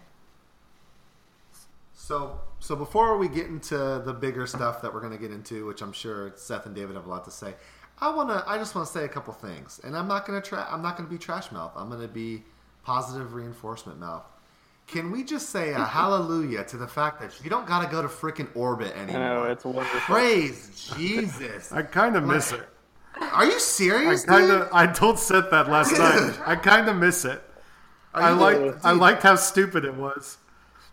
[1.93, 5.65] So, so before we get into the bigger stuff that we're going to get into,
[5.65, 7.55] which I'm sure Seth and David have a lot to say,
[7.99, 8.43] I wanna.
[8.45, 10.65] I just want to say a couple things, and I'm not gonna try.
[10.69, 11.71] I'm not gonna be trash mouth.
[11.75, 12.43] I'm gonna be
[12.83, 14.23] positive reinforcement mouth.
[14.85, 18.07] Can we just say a hallelujah to the fact that you don't gotta go to
[18.07, 19.19] freaking orbit I anymore?
[19.19, 19.99] know it's wonderful.
[20.01, 21.71] Praise Jesus!
[21.71, 22.67] I kind of miss it.
[23.19, 24.23] Are you serious?
[24.23, 24.61] I serious, kind dude?
[24.61, 24.69] of.
[24.71, 26.39] I told Seth that last night.
[26.45, 27.41] I kind of miss it.
[28.13, 28.85] I you liked.
[28.85, 30.37] I liked how stupid it was.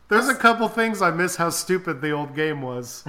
[0.08, 3.04] There's a couple things I miss how stupid the old game was.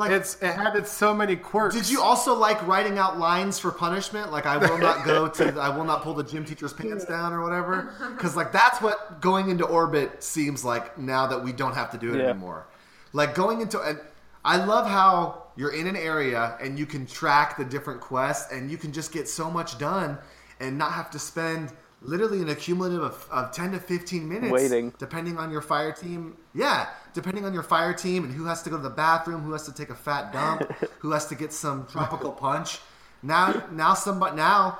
[0.00, 1.74] Like, It's it had its so many quirks.
[1.74, 4.32] Did you also like writing out lines for punishment?
[4.32, 7.34] Like I will not go to, I will not pull the gym teacher's pants down
[7.34, 7.92] or whatever.
[8.16, 11.98] Because like that's what going into orbit seems like now that we don't have to
[11.98, 12.30] do it Yeah.
[12.30, 12.66] anymore.
[13.12, 14.00] Like going into, and
[14.42, 18.70] I love how you're in an area and you can track the different quests and
[18.70, 20.16] you can just get so much done
[20.60, 24.92] and not have to spend literally an accumulative of, of 10 to 15 minutes Waiting.
[24.98, 26.36] depending on your fire team.
[26.54, 29.52] Yeah, depending on your fire team and who has to go to the bathroom, who
[29.52, 30.62] has to take a fat dump,
[31.00, 32.78] who has to get some tropical punch.
[33.22, 34.78] Now, now somebody now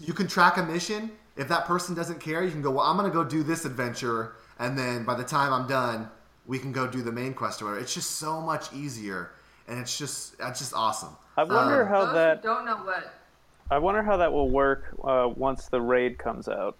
[0.00, 1.10] you can track a mission.
[1.36, 2.70] If that person doesn't care, you can go.
[2.70, 6.08] Well, I'm going to go do this adventure, and then by the time I'm done,
[6.46, 7.80] we can go do the main quest or whatever.
[7.82, 9.30] It's just so much easier,
[9.66, 11.16] and it's just that's just awesome.
[11.36, 13.12] I wonder Um, how that don't know what
[13.70, 16.76] I wonder how that will work uh, once the raid comes out,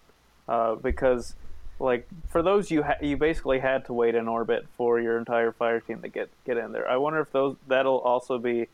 [0.47, 1.35] uh, because
[1.79, 5.51] like for those you ha- you basically had to wait in orbit for your entire
[5.51, 6.87] fire team to get get in there.
[6.87, 8.67] I wonder if those that'll also be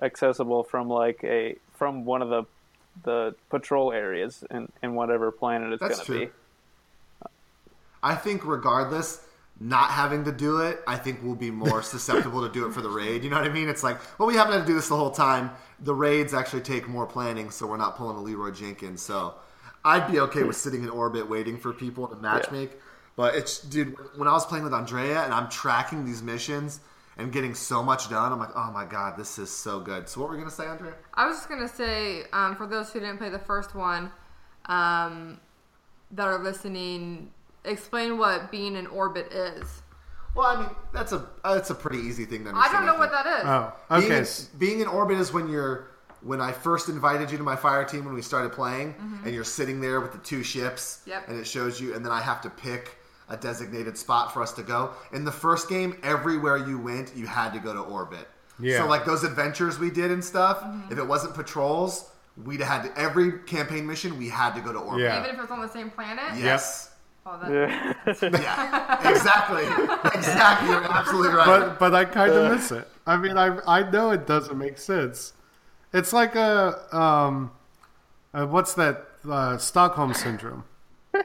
[0.00, 2.44] accessible from like a from one of the
[3.02, 6.30] the patrol areas in, in whatever planet it's going to be.
[8.02, 9.25] I think regardless,
[9.58, 12.82] not having to do it, I think we'll be more susceptible to do it for
[12.82, 13.24] the raid.
[13.24, 13.68] You know what I mean?
[13.68, 15.50] It's like, well, we haven't had to do this the whole time.
[15.80, 19.02] The raids actually take more planning, so we're not pulling a Leroy Jenkins.
[19.02, 19.34] So
[19.84, 22.70] I'd be okay with sitting in orbit waiting for people to matchmake.
[22.70, 22.80] Yeah.
[23.16, 26.80] But it's, dude, when I was playing with Andrea and I'm tracking these missions
[27.16, 30.06] and getting so much done, I'm like, oh my god, this is so good.
[30.08, 30.94] So what were we gonna say, Andrea?
[31.14, 34.10] I was just gonna say, um, for those who didn't play the first one,
[34.66, 35.40] um,
[36.10, 37.30] that are listening,
[37.66, 39.82] explain what being in orbit is.
[40.34, 42.86] Well, I mean, that's a that's a pretty easy thing to I understand.
[42.86, 43.24] don't know what think.
[43.24, 43.44] that is.
[43.46, 44.18] Oh, Being, okay.
[44.20, 45.88] in, being in orbit is when you're
[46.22, 49.44] when I first invited you to my fire team when we started playing, and you're
[49.44, 51.10] sitting there with the two ships, Mm-hmm.
[51.10, 51.28] Yep.
[51.28, 52.96] and it shows you, and then I have to pick
[53.28, 54.90] a designated spot for us to go.
[55.12, 58.28] In the first game, everywhere you went, you had to go to orbit.
[58.58, 58.78] Yeah.
[58.78, 60.92] So like those adventures we did and stuff, Mm-hmm.
[60.92, 62.10] if it wasn't patrols,
[62.44, 65.04] we'd had to every campaign mission we had to go to orbit.
[65.04, 65.20] Yeah.
[65.22, 66.24] Even if it's on the same planet.
[66.38, 66.90] Yes.
[67.28, 67.92] Oh, Yeah.
[68.22, 69.10] Yeah.
[69.10, 69.64] exactly.
[70.14, 70.68] exactly.
[70.68, 71.46] You're absolutely right.
[71.46, 72.86] but but I kind of miss it.
[73.06, 75.32] I mean, I I know it doesn't make sense.
[75.92, 77.50] It's like a um,
[78.32, 80.64] uh, what's that uh, Stockholm syndrome?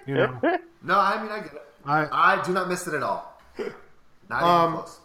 [0.07, 0.39] You know,
[0.83, 1.61] no, I mean I get it.
[1.85, 2.07] I
[2.39, 3.39] I do not miss it at all.
[4.29, 4.99] Not Um, even close.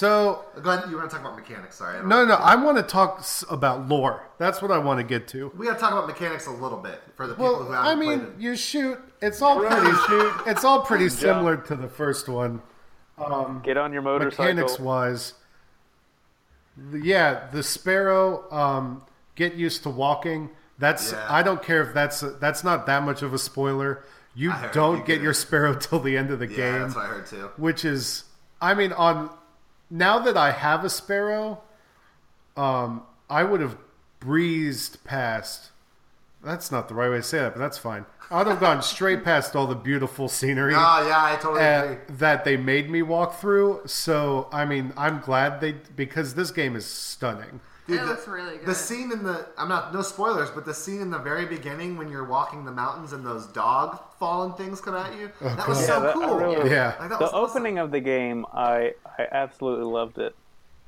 [0.00, 0.90] So Go ahead.
[0.90, 1.76] You want to talk about mechanics?
[1.76, 1.98] Sorry.
[1.98, 2.34] I no no.
[2.34, 4.22] I want to talk s- about lore.
[4.38, 5.52] That's what I want to get to.
[5.56, 7.86] We got to talk about mechanics a little bit for the people who Well, haven't
[7.86, 8.40] I mean, played it.
[8.40, 8.98] you shoot.
[9.20, 10.32] It's all pretty shoot.
[10.46, 12.62] It's all pretty similar to the first one.
[13.62, 14.44] Get on your motorcycle.
[14.46, 15.34] mechanics wise
[16.94, 19.02] yeah the sparrow um,
[19.34, 21.26] get used to walking that's Yeah.
[21.28, 24.02] i don't care if that's that's not that much of a spoiler
[24.34, 26.80] you heard don't you get get your sparrow till the end of the Yeah, game
[26.82, 27.50] that's what I heard too.
[27.58, 28.24] which is
[28.62, 29.28] i mean on
[29.90, 31.60] now that i have a sparrow
[32.56, 33.76] um, i would have
[34.20, 35.70] breezed past
[36.44, 39.24] that's not the right way to say that but that's fine i'd have gone straight
[39.24, 41.96] past all the beautiful scenery Oh yeah, I totally uh, agree.
[42.18, 43.80] that they made me walk through.
[43.86, 47.60] So I mean, I'm glad they because this game is stunning.
[47.94, 48.66] It the, looks really good.
[48.66, 51.96] The scene in the I'm not no spoilers, but the scene in the very beginning
[51.96, 55.30] when you're walking the mountains and those dog fallen things come at you.
[55.40, 55.86] that was God.
[55.86, 56.36] so that- cool.
[56.38, 56.94] really- Yeah.
[57.00, 57.50] Like, the was awesome.
[57.58, 60.34] opening of the game, I I absolutely loved it.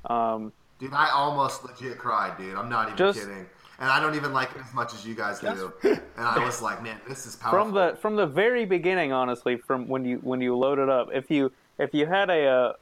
[0.09, 2.57] Um, Dude, I almost legit cried, dude.
[2.57, 3.47] I'm not even Just- kidding.
[3.79, 5.73] And I don't even like it as much as you guys do.
[5.83, 7.65] And I was like, man, this is powerful.
[7.65, 11.09] from the from the very beginning, honestly, from when you when you load it up,
[11.12, 12.73] if you if you had a, uh,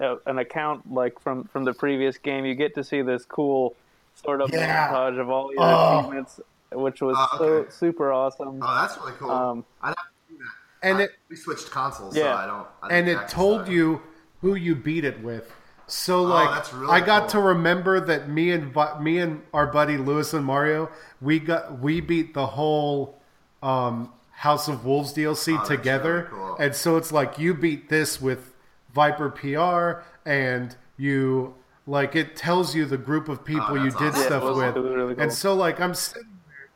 [0.00, 3.74] a an account like from from the previous game, you get to see this cool
[4.14, 4.88] sort of Yeah.
[4.90, 5.98] montage of all your Oh.
[6.00, 6.40] achievements,
[6.72, 8.60] which was Oh, so super awesome.
[8.62, 9.30] Oh, that's really cool.
[9.30, 9.96] Um, I don't
[10.28, 10.88] do that.
[10.88, 12.32] And I- it we switched consoles, Yeah.
[12.34, 12.66] so I don't.
[12.82, 13.70] I and didn't it told that.
[13.70, 14.02] you
[14.42, 15.52] who you beat it with.
[15.88, 17.28] So like, that's really I got cool.
[17.30, 22.00] to remember that me and me and our buddy Lewis and Mario, we got we
[22.00, 23.20] beat the whole
[23.62, 26.56] um, House of Wolves DLC Oh, together, really cool.
[26.58, 28.52] and so it's like you beat this with
[28.96, 31.54] Viper PR, and you
[31.86, 34.22] like it tells you the group of people Oh, you did awesome.
[34.28, 35.22] stuff Yeah, with, really cool.
[35.22, 36.68] and so like I'm sitting there,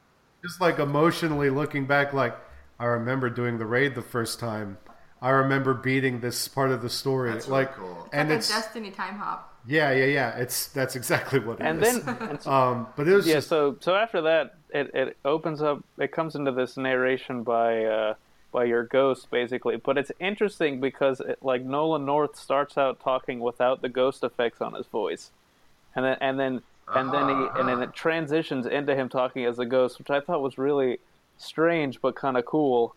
[0.49, 2.37] just like emotionally looking back, like
[2.79, 4.79] I remember doing the raid the first time.
[5.23, 8.09] I remember beating this part of the story, That's really like, cool.
[8.13, 9.41] and like it's a Destiny time hop.
[9.67, 10.37] yeah, yeah, yeah.
[10.39, 12.01] It's that's exactly what it And is.
[12.05, 13.35] then, and so- um, but it was yeah.
[13.35, 15.85] just So so after that, it, it opens up.
[15.99, 18.15] It comes into this narration by uh,
[18.53, 19.77] by your ghost, basically.
[19.77, 24.61] But it's interesting because it, like Nolan North starts out talking without the ghost effects
[24.61, 25.31] on his voice,
[25.95, 26.63] and then and then
[26.95, 30.21] and then he and then it transitions into him talking as a ghost, which I
[30.21, 30.99] thought was really
[31.39, 32.95] strange but kind of cool.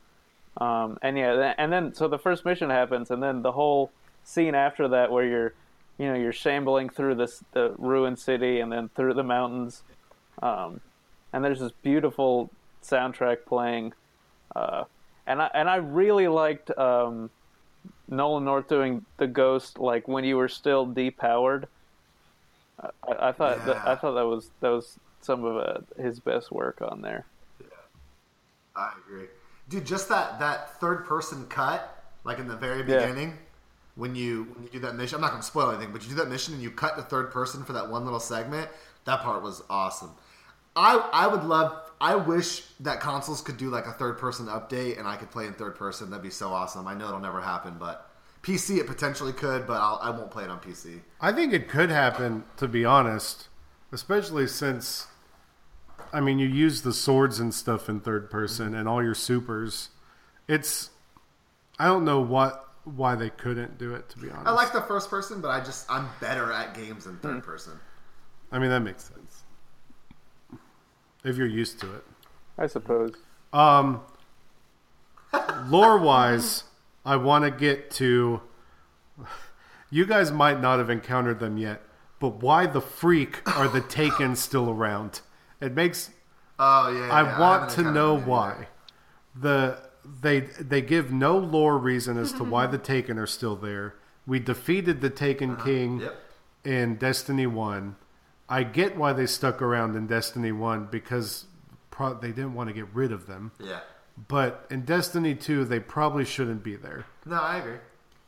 [0.58, 3.92] Um, and yeah, and then so the first mission happens, and then the whole
[4.24, 5.54] scene after that, where you're,
[5.98, 9.82] you know, you're shambling through this the ruined city and then through the mountains,
[10.42, 10.80] um,
[11.32, 12.52] and there's this beautiful
[12.84, 13.94] soundtrack playing,
[14.56, 14.84] uh,
[15.28, 17.32] and I and I really liked um,
[18.08, 21.66] Nolan North doing the Ghost like when you were still depowered.
[22.82, 26.52] I, I thought that, I thought that was that was some of uh, his best
[26.52, 27.28] work on there.
[27.60, 27.68] Yeah,
[28.76, 29.28] I agree,
[29.70, 29.86] dude.
[29.86, 33.08] Just that that third person cut, like in the very Yeah.
[33.08, 33.38] beginning,
[33.96, 35.16] when you when you do that mission.
[35.16, 37.04] I'm not going to spoil anything, but you do that mission and you cut the
[37.04, 38.70] third person for that one little segment.
[39.06, 40.12] That part was awesome.
[40.76, 41.83] I I would love.
[42.04, 45.48] I wish that consoles could do like a third person update and I could play
[45.48, 46.10] in third person.
[46.10, 46.86] That'd be so awesome.
[46.86, 48.12] I know it'll never happen, but
[48.42, 51.00] PC it potentially could, but I'll, I won't play it on PC.
[51.22, 53.48] I think it could happen, to be honest,
[53.94, 55.08] especially since,
[56.12, 59.88] I mean, you use the swords and stuff in third person and all your supers.
[60.46, 60.90] It's,
[61.80, 64.10] I don't know what why they couldn't do it.
[64.10, 67.06] To be honest, I like the first person, but I just I'm better at games
[67.06, 67.80] in third person.
[68.52, 69.44] I mean, that makes sense
[71.24, 72.04] if you're used to it.
[72.58, 73.14] I suppose.
[73.52, 74.02] Um,
[75.68, 76.64] lore wise,
[77.06, 78.42] I want to get to.
[79.90, 81.82] You guys might not have encountered them yet,
[82.20, 85.22] but why the freak are the Taken still around?
[85.62, 86.10] It makes.
[86.60, 88.68] Oh yeah, I yeah, want haven't to know why.
[89.36, 89.80] The
[90.22, 93.96] they they give no lore reason as to why the Taken are still there.
[94.26, 96.16] We defeated the Taken King Yep.
[96.64, 97.96] in Destiny One.
[98.50, 101.46] I get why they stuck around in Destiny One because
[101.92, 103.52] pro- they didn't want to get rid of them.
[103.60, 103.80] Yeah.
[104.28, 107.06] But in Destiny 2, they probably shouldn't be there.
[107.26, 107.78] No, I agree.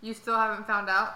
[0.02, 1.16] You still haven't found out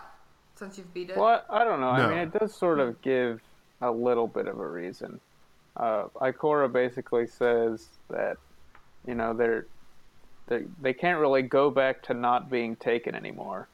[0.55, 1.17] since you've beat it.
[1.17, 1.95] Well, I don't know.
[1.95, 2.03] No.
[2.05, 3.41] I mean, it does sort of give
[3.81, 5.19] a little bit of a reason.
[5.77, 8.37] Uh, Ikora basically says that,
[9.07, 9.65] you know, they're,
[10.47, 13.69] they they can't really go back to not being taken anymore,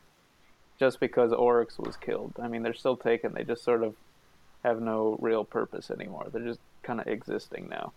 [0.78, 2.34] just because Oryx was killed.
[2.42, 3.34] I mean, they're still taken.
[3.34, 3.96] They just sort of
[4.66, 6.28] have no real purpose anymore.
[6.32, 7.94] They're just kind of existing now.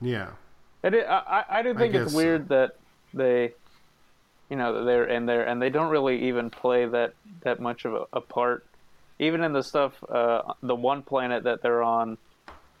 [0.00, 0.30] Yeah.
[0.82, 2.76] It, I, I- I do think it's guess weird that
[3.12, 3.52] they,
[4.48, 7.94] you know, they're in there and they don't really even play that that much of
[7.94, 8.64] a, a part.
[9.18, 12.16] Even in the stuff, uh, the one planet that they're on,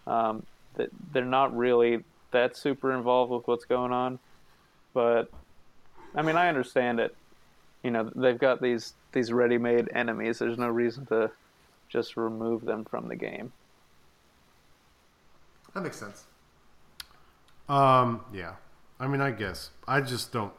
[0.06, 0.44] um,
[0.76, 4.20] that they're not really that super involved with what's going on.
[4.94, 5.30] But,
[6.14, 7.16] I mean, I understand it.
[7.82, 10.38] You know, they've got these these ready-made enemies.
[10.38, 11.30] There's no reason to
[11.88, 13.52] just remove them from the game.
[15.74, 16.24] That makes sense.
[17.68, 18.54] Um, yeah.
[19.00, 19.70] I mean, I guess.
[19.86, 20.52] I just don't.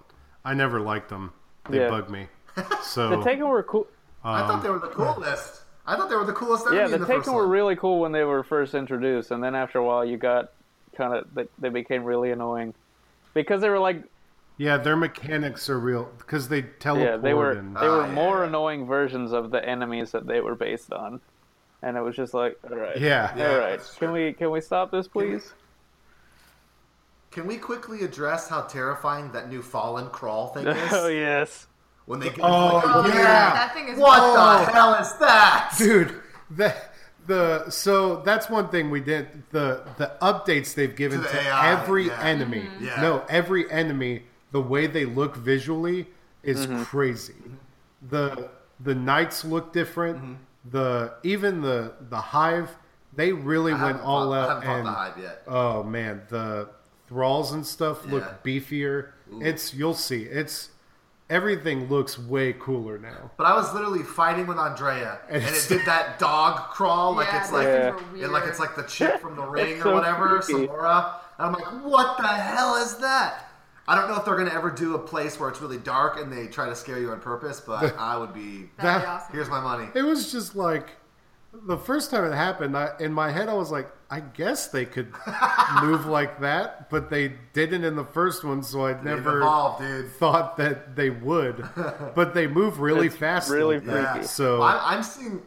[0.45, 1.33] I never liked them.
[1.69, 1.89] They Yeah.
[1.89, 2.27] bug me.
[2.83, 3.87] So The So, Taken were cool.
[4.23, 5.63] I thought they were the coolest.
[5.85, 7.51] I thought they were the coolest enemy Yeah, in the the first Taken were one.
[7.51, 10.51] really cool when they were first introduced, and then after a while, you got
[10.95, 12.73] kind of they, they became really annoying
[13.33, 14.03] because they were like,
[14.59, 18.07] yeah, their mechanics are real because they teleport yeah, they were and they were Ah,
[18.11, 18.47] more yeah.
[18.47, 21.21] annoying versions of the enemies that they were based on,
[21.81, 23.33] and it was just like, all right, Yeah.
[23.37, 25.53] Yeah, all right, can we can we stop this, please?
[27.31, 30.93] Can we quickly address how terrifying that new Fallen crawl thing is?
[30.93, 31.67] oh yes,
[32.05, 33.13] When they get Oh, like, Oh, yeah.
[33.15, 33.97] yeah, that thing is.
[33.97, 34.65] What Oh.
[34.65, 35.73] the hell is that?
[35.77, 36.15] dude
[36.51, 36.75] the
[37.27, 41.71] the so that's one thing we did the the updates they've given To to, AI,
[41.71, 42.19] every yeah.
[42.23, 42.99] enemy Yeah.
[43.01, 46.07] no every enemy the way they look visually
[46.43, 46.83] is Mm-hmm.
[46.83, 47.35] crazy
[48.09, 50.33] the the knights look different Mm-hmm.
[50.71, 52.69] the even the the hive
[53.15, 55.43] they really I went all fought, I out haven't fought and the hive yet.
[55.47, 56.69] oh man the
[57.07, 58.11] thralls and stuff Yeah.
[58.13, 59.09] look beefier
[59.41, 60.69] it's you'll see it's
[61.29, 65.65] everything looks way cooler now But I was literally fighting with Andrea, and, And it
[65.69, 68.25] did that dog crawl, like Yeah, it's like, Yeah.
[68.25, 70.65] it, like it's like the chick from the ring It's or so whatever, freaky.
[70.65, 71.17] Samara.
[71.37, 73.48] And I'm like, what the hell is that?
[73.89, 76.31] I don't know if they're gonna ever do a place where it's really dark and
[76.31, 78.69] they try to scare you on purpose, but I would be.
[78.77, 79.33] That'd be awesome.
[79.33, 79.87] Here's my money.
[79.95, 80.89] It was just like
[81.51, 82.77] the first time it happened.
[82.77, 85.11] I, in my head, I was like, I guess they could
[85.81, 89.81] move like that, but they didn't in the first one, so I They've never evolved,
[89.81, 90.11] dude.
[90.13, 91.67] thought that they would.
[92.15, 94.11] But they move really It's fast, really like that.
[94.13, 94.27] freaky.
[94.27, 95.41] So Well, I, I'm seeing,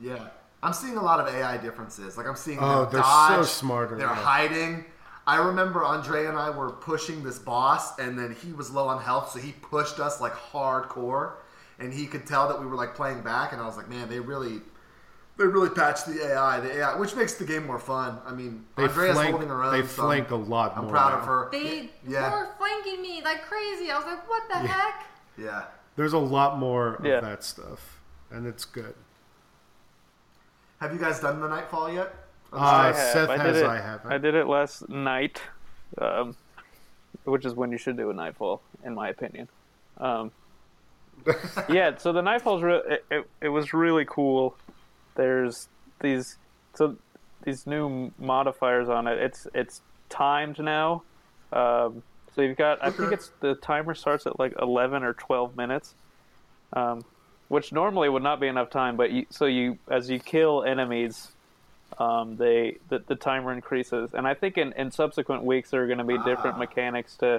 [0.00, 0.28] yeah,
[0.62, 2.16] I'm seeing a lot of AI differences.
[2.16, 4.14] Like I'm seeing Oh, them they're dodge, so smarter They're now.
[4.14, 4.86] hiding.
[5.32, 9.00] I remember Andre and I were pushing this boss, and then he was low on
[9.02, 11.32] health, so he pushed us like hardcore.
[11.78, 14.08] and he could tell that we were like playing back, and I was like, man,
[14.10, 14.60] they really.
[15.38, 18.18] They really patched the AI, the AI, which makes the game more fun.
[18.26, 19.72] I mean, They Andrea's flank- holding her own.
[19.72, 20.78] they so flank a lot more.
[20.80, 21.18] I'm more proud now.
[21.20, 21.48] of her.
[21.50, 23.90] They yeah, were flanking me like crazy.
[23.90, 25.06] I was like, what the heck?
[25.38, 25.62] yeah.
[25.96, 27.98] There's a lot more of that stuff,
[28.30, 28.94] and it's good.
[30.80, 32.14] Have you guys done the Nightfall yet?
[32.52, 32.96] Uh, I have.
[32.96, 34.12] Seth I has, did it, I haven't.
[34.12, 35.40] I did it last night,
[35.98, 36.36] um,
[37.24, 39.48] which is when you should do a nightfall, in my opinion.
[39.98, 40.30] Um,
[41.68, 44.56] yeah, so the nightfall's re- it, it, it was really cool.
[45.14, 45.68] There's
[46.00, 46.36] these
[46.74, 46.96] so
[47.44, 49.18] these new modifiers on it.
[49.18, 51.02] It's it's timed now.
[51.52, 52.02] Um,
[52.34, 55.94] so you've got I think it's the timer starts at like eleven or twelve minutes.
[56.74, 57.04] Um,
[57.48, 61.31] which normally would not be enough time, but you, so you as you kill enemies,
[62.02, 65.86] um, they the, the timer increases, and I think in, in subsequent weeks there are
[65.92, 66.64] going to be different Ah.
[66.66, 67.30] mechanics to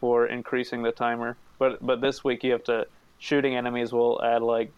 [0.00, 1.36] for increasing the timer.
[1.58, 2.86] But but this week you have to
[3.18, 4.70] shooting enemies will add like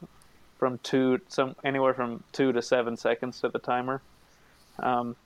[0.58, 4.00] from two some anywhere from two to seven seconds to the timer.
[4.78, 5.16] Um,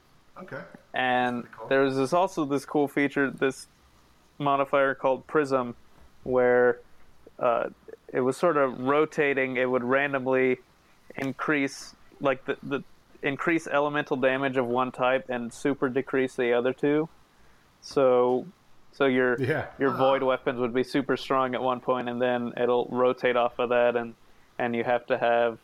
[0.42, 0.62] Okay.
[0.94, 1.68] and cool.
[1.68, 3.66] there's this also this cool feature, this
[4.38, 5.74] modifier called Prism,
[6.24, 6.78] where
[7.38, 7.68] uh,
[8.12, 9.56] it was sort of rotating.
[9.58, 10.58] It would randomly
[11.16, 12.80] increase like the, the
[13.22, 17.08] increase elemental damage of one type and super decrease the other two.
[17.80, 18.46] So
[18.92, 19.66] so your Yeah.
[19.78, 23.58] your void weapons would be super strong at one point, and then it'll rotate off
[23.58, 24.14] of that, and
[24.58, 25.58] and you have to have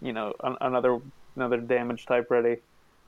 [0.00, 1.00] you know an, another
[1.36, 2.58] another damage type ready.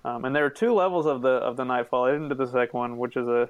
[0.05, 2.05] Um, and there are two levels of the of the Nightfall.
[2.05, 3.49] I didn't do the second one, which is a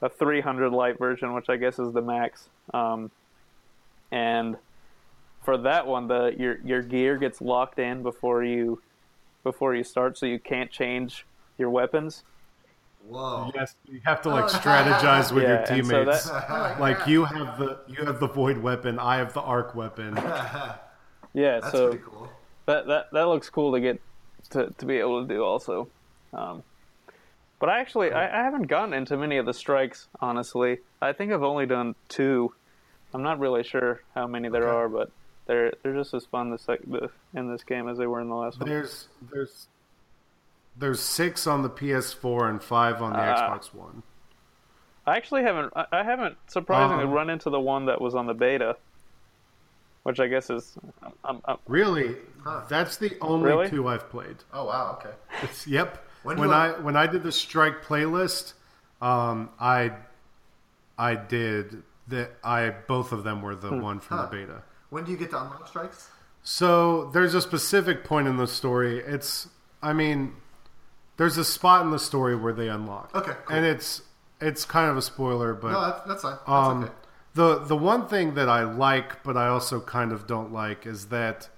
[0.00, 2.48] a 300 light version, which I guess is the max.
[2.72, 3.10] Um,
[4.12, 4.56] and
[5.44, 8.80] for that one, the your your gear gets locked in before you
[9.44, 11.26] before you start, so you can't change
[11.56, 12.24] your weapons.
[13.06, 13.50] Whoa.
[13.54, 16.28] Yes, you have to like Oh, strategize with Yeah, your and so teammates.
[16.28, 19.74] that- Oh like you have the you have the void weapon, I have the arc
[19.74, 20.16] weapon.
[21.34, 22.30] Yeah, That's so cool.
[22.66, 24.00] that that that looks cool to get
[24.50, 25.88] to to be able to do also.
[26.32, 26.62] Um,
[27.60, 30.78] but I actually I, I haven't gotten into many of the strikes honestly.
[31.02, 32.54] I think I've only done two.
[33.14, 34.76] I'm not really sure how many there Okay.
[34.76, 35.10] are, but
[35.48, 38.28] they're they're just as fun this like the, in this game as they were in
[38.28, 38.68] the last one.
[38.68, 39.66] There's there's
[40.76, 43.58] there's six on the PS4 and five on the Ah.
[43.58, 44.04] Xbox One.
[45.06, 48.26] I actually haven't I, I haven't surprisingly Um, run into the one that was on
[48.26, 48.76] the beta,
[50.04, 52.62] which I guess is I'm, I'm, I'm, Really, Huh.
[52.68, 53.68] that's the only Really?
[53.68, 54.36] two I've played.
[54.52, 54.98] Oh wow.
[55.00, 55.14] Okay.
[55.42, 56.04] It's, yep.
[56.22, 58.52] When When, I I- when I did the strike playlist,
[59.00, 59.92] um, I
[60.98, 62.32] I did that.
[62.44, 64.26] I both of them were the one from Huh.
[64.26, 64.62] the beta.
[64.90, 66.08] When do you get to unlock strikes?
[66.42, 69.00] So there's a specific point in the story.
[69.00, 69.48] It's
[69.82, 70.34] I mean,
[71.16, 73.14] there's a spot in the story where they unlock.
[73.14, 73.56] Okay, cool.
[73.56, 74.02] And it's
[74.40, 76.32] it's kind of a spoiler, but No, that's, that's fine.
[76.32, 76.92] That's um, okay.
[77.34, 81.06] the the one thing that I like, but I also kind of don't like, is
[81.06, 81.48] that,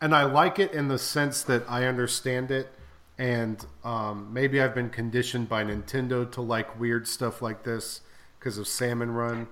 [0.00, 2.72] and I like it in the sense that I understand it,
[3.18, 8.00] and um, maybe I've been conditioned by Nintendo to like weird stuff like this
[8.38, 9.46] because of Salmon Run,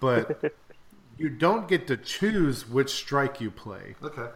[0.00, 0.52] but
[1.18, 3.94] you don't get to choose which strike you play.
[4.02, 4.28] Okay.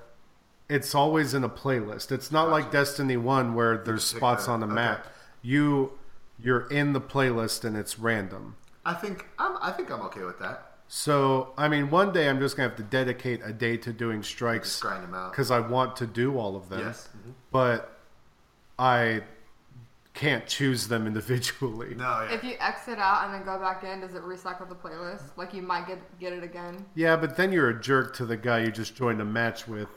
[0.68, 2.10] It's always in a playlist.
[2.10, 4.74] It's not like Destiny One where there's spots on the okay.
[4.74, 5.06] map.
[5.42, 5.92] You
[6.38, 8.56] you're in the playlist and it's random.
[8.84, 9.56] I think I'm.
[9.60, 10.72] I think I'm okay with that.
[10.88, 14.22] So, I mean, one day I'm just gonna have to dedicate a day to doing
[14.22, 15.32] strikes Just grind them out.
[15.32, 16.80] because I want to do all of them.
[16.80, 17.08] Yes.
[17.16, 17.32] Mhm.
[17.50, 17.98] But
[18.78, 19.22] I
[20.16, 21.94] can't choose them individually.
[21.94, 22.26] No.
[22.28, 22.34] Yeah.
[22.34, 25.22] If you exit out and then go back in, does it recycle the playlist?
[25.36, 26.84] Like you might get get it again.
[26.94, 29.88] Yeah, but then you're a jerk to the guy you just joined a match with.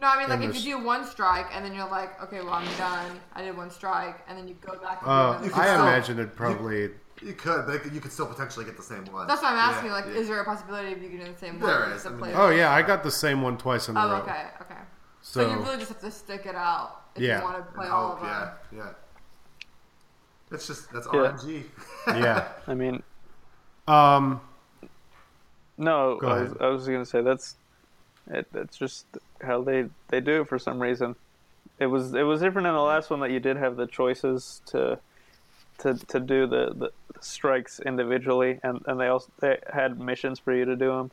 [0.00, 2.52] No, I mean like if you do one strike and then you're like, okay, well
[2.52, 3.18] I'm done.
[3.34, 5.00] I did one strike, and then you go back.
[5.02, 6.90] And Uh, You I still- imagine it probably.
[7.22, 9.26] you could, but you could still potentially get the same one.
[9.26, 9.86] That's what I'm asking.
[9.88, 10.20] Yeah, like, yeah.
[10.20, 11.92] is there a possibility of you getting the same There one?
[11.92, 14.04] is, Just I the mean- Oh yeah, I got the same one twice in a
[14.04, 14.16] Oh, row.
[14.18, 14.80] okay, okay.
[15.22, 17.38] So, So, you really just have to stick it out if Yeah.
[17.38, 18.50] you want to play And all hope, of them.
[18.72, 18.92] yeah, yeah.
[20.50, 21.20] That's just that's Yeah.
[21.20, 21.64] RNG.
[22.08, 22.48] yeah.
[22.66, 23.02] I mean
[23.88, 24.40] Um,
[25.76, 26.52] No, Go I was.
[26.60, 27.56] I was going to say that's
[28.28, 29.06] it, that's just
[29.40, 31.14] how they they do it for some reason.
[31.78, 34.62] It was it was different in the last one that you did have the choices
[34.66, 34.98] to
[35.78, 36.90] to to do the, the
[37.20, 41.10] strikes individually, and, and they also they had missions for you to do them.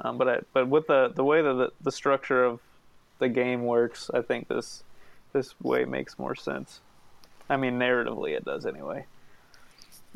[0.00, 2.60] Um, but I, but with the the way that the, the structure of
[3.18, 4.84] the game works, I think this
[5.32, 6.80] this way makes more sense.
[7.48, 9.06] I mean, narratively, it does anyway.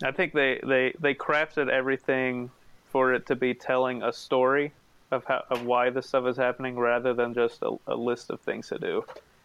[0.03, 2.51] I think they, they, they crafted everything
[2.91, 4.73] for it to be telling a story
[5.13, 8.41] of how of why this stuff is happening rather than just a, a list of
[8.41, 9.05] things to do,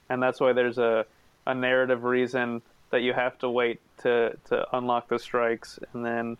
[0.09, 1.05] and that's why there's a,
[1.45, 6.37] a narrative reason that you have to wait to, to unlock the strikes, and then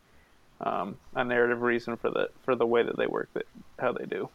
[0.62, 3.46] um, a narrative reason for the for the way that they work that
[3.80, 4.30] how they do.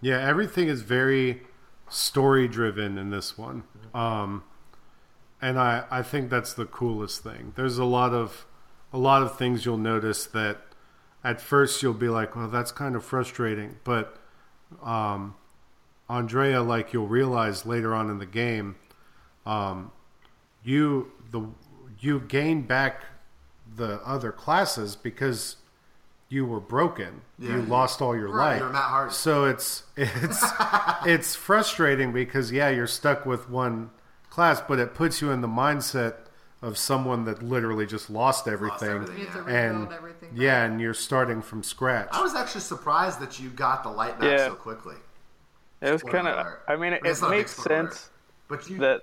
[0.00, 1.42] Yeah, everything is very
[1.88, 3.62] story driven in this one.
[3.94, 4.42] Um,
[5.42, 7.52] and I, I think that's the coolest thing.
[7.56, 8.46] There's a lot of
[8.92, 10.58] a lot of things you'll notice that
[11.24, 14.16] at first you'll be like, well, that's kind of frustrating, but
[14.82, 15.34] um,
[16.08, 18.76] Andrea, like you'll realize later on in the game,
[19.46, 19.90] um,
[20.62, 21.48] you the
[22.00, 23.02] you gain back
[23.76, 25.56] the other classes because
[26.28, 27.22] you were broken.
[27.38, 27.56] Yeah.
[27.56, 28.58] you lost all your Right, light.
[28.58, 29.12] you're Matt Hardy.
[29.14, 30.44] So it's it's
[31.06, 33.90] it's frustrating because yeah, you're stuck with one
[34.34, 36.14] class, but it puts you in the mindset
[36.60, 38.88] of someone that literally just lost everything.
[38.90, 39.58] everything, You have to Yeah.
[39.58, 40.28] And rebuild everything.
[40.30, 40.38] back.
[40.38, 42.08] yeah, and you're starting from scratch.
[42.12, 44.48] I was actually surprised that you got the light back Yeah.
[44.48, 44.96] so quickly.
[45.82, 46.46] It was kind of.
[46.66, 48.10] I mean, it, I mean, it's it not a big makes spoiler sense
[48.48, 49.02] But you that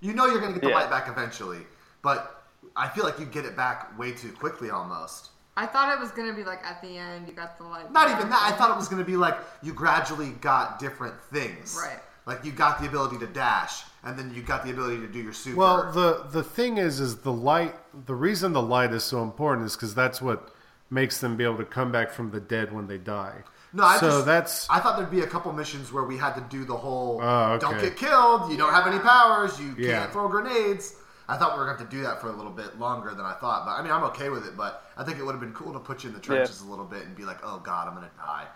[0.00, 0.80] you know you're going to get the Yeah.
[0.80, 1.60] light back eventually.
[2.02, 2.42] But
[2.76, 5.30] I feel like you get it back way too quickly almost.
[5.56, 7.90] I thought it was gonna be like at the end you got the light.
[7.92, 8.16] Not back.
[8.18, 8.42] even that.
[8.42, 11.78] I thought it was going to be like you gradually got different things.
[11.84, 12.00] Right.
[12.26, 15.18] Like you got the ability to dash, and then you got the ability to do
[15.20, 15.56] your super.
[15.56, 17.74] Well, the the thing is, is the light.
[18.06, 20.50] The reason the light is so important is because that's what
[20.90, 23.42] makes them be able to come back from the dead when they die.
[23.72, 26.34] no, I so just, that's I thought there'd be a couple missions where we had
[26.34, 30.00] to do the whole Oh, "don't get killed, you don't have any powers, you Yeah.
[30.00, 30.94] can't throw grenades."
[31.30, 33.14] I thought we were going to have to do that for a little bit longer
[33.14, 34.56] than I thought, but I mean, I'm okay with it.
[34.56, 36.66] But I think it would have been cool to put you in the trenches a
[36.66, 38.46] little bit and be like, "Oh God, I'm going to die."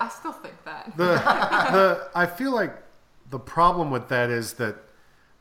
[0.00, 0.96] I still think that.
[0.96, 2.08] the the.
[2.14, 2.74] I feel like
[3.28, 4.76] the problem with that is that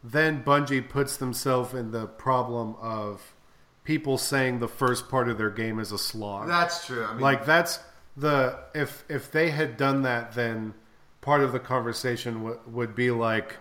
[0.03, 3.33] then Bungie puts themselves in the problem of
[3.83, 6.47] people saying the first part of their game is a slog.
[6.47, 7.05] That's true.
[7.05, 7.79] I mean, like that's
[8.17, 10.73] the if if they had done that then
[11.21, 13.57] part of the conversation w- would be like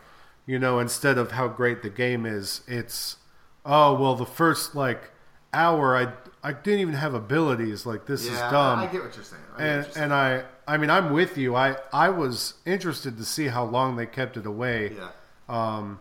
[0.49, 3.17] you know instead of how great the game is it's
[3.65, 5.13] oh well the first like
[5.53, 9.03] hour i i didn't even have abilities like this yeah, is dumb I, I get
[9.03, 9.43] what you're saying.
[9.57, 10.05] I and you're saying.
[10.05, 13.95] and i i mean i'm with you i i was interested to see how long
[13.97, 15.11] they kept it away yeah.
[15.49, 16.01] Um,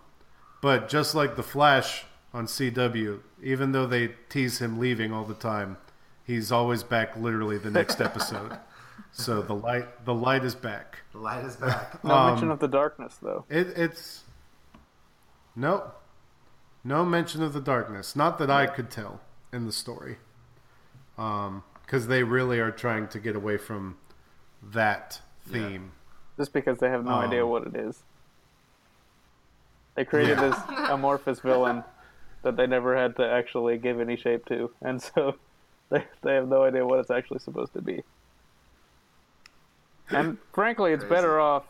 [0.61, 5.33] but just like the Flash on CW, even though they tease him leaving all the
[5.33, 5.77] time,
[6.23, 8.57] he's always back literally the next episode.
[9.11, 10.99] so the light the light is back.
[11.13, 12.03] The light is back.
[12.03, 13.45] no Um, mention of the darkness though.
[13.49, 14.23] It, it's
[15.57, 15.93] nope,
[16.83, 18.15] no mention of the darkness.
[18.15, 19.19] Not that I could tell
[19.51, 20.17] in the story,
[21.15, 23.97] because they really are trying to get away from
[24.61, 25.91] that theme.
[26.37, 28.03] Just because they have no idea Um, what it is.
[29.95, 30.49] They created Yeah.
[30.49, 31.83] this amorphous villain
[32.43, 35.35] that they never had to actually give any shape to, and so
[35.89, 38.03] they they have no idea what it's actually supposed to be.
[40.09, 41.15] And frankly, it's Crazy.
[41.15, 41.63] better off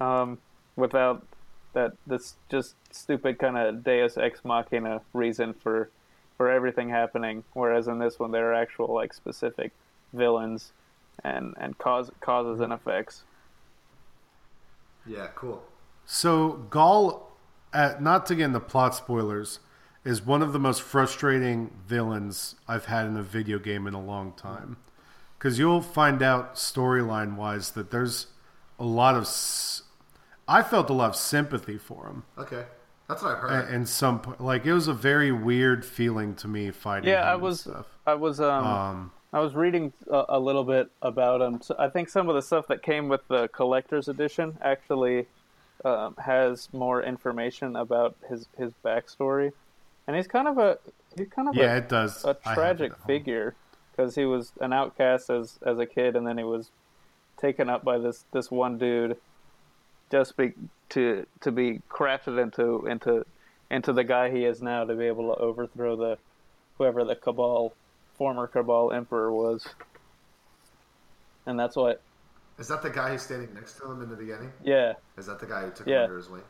[0.00, 0.38] um,
[0.76, 1.24] without
[1.72, 5.90] that this just stupid kind of Deus ex machina reason for
[6.36, 7.44] for everything happening.
[7.52, 9.72] Whereas in this one, there are actual like specific
[10.12, 10.72] villains
[11.22, 13.22] and and cause causes and effects.
[15.06, 15.62] Yeah, cool.
[16.04, 17.22] So Ghaul,
[17.72, 19.60] uh, not to get into plot spoilers,
[20.04, 24.02] is one of the most frustrating villains I've had in a video game in a
[24.02, 24.76] long time.
[25.38, 28.26] Because you'll find out storyline wise that there's
[28.78, 29.22] a lot of.
[29.22, 29.82] S-
[30.50, 32.64] I felt a lot of sympathy for him, Okay,
[33.08, 33.50] that's what I've heard.
[33.66, 37.08] and, and some po- like it was a very weird feeling to me fighting.
[37.08, 37.86] Yeah, him I and was Stuff.
[38.06, 41.62] I was um, Um, I was reading a, a little bit about him.
[41.62, 45.26] So I think some of the stuff that came with the collector's edition actually
[45.84, 49.52] um, has more information about his his backstory,
[50.06, 50.78] and he's kind of a
[51.16, 52.24] he's kind of yeah, a, it does.
[52.24, 53.06] a tragic it at home.
[53.06, 53.54] figure
[53.92, 56.70] because he was an outcast as as a kid, and then he was
[57.40, 59.16] taken up by this this one dude
[60.10, 60.52] just be,
[60.90, 63.24] to to be crafted into into
[63.70, 66.18] into the guy he is now to be able to overthrow the
[66.78, 67.76] whoever the cabal
[68.16, 69.66] former cabal emperor was
[71.46, 72.02] and that's what
[72.58, 74.52] Is that the guy who's standing next to him in the beginning?
[74.64, 75.96] yeah Is that the guy who took Yeah.
[75.96, 76.42] him under his wing?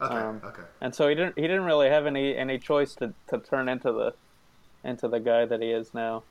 [0.00, 0.62] Okay, Um, okay.
[0.80, 3.92] and so he didn't he didn't really have any any choice to to turn into
[3.92, 4.12] the
[4.82, 6.24] into the guy that he is now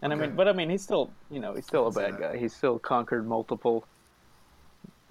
[0.00, 2.38] and I mean but I mean he's still you know he's still a bad guy
[2.38, 3.86] he's still conquered multiple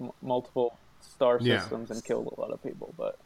[0.00, 1.60] m- multiple star Yeah.
[1.60, 3.18] systems and killed a lot of people but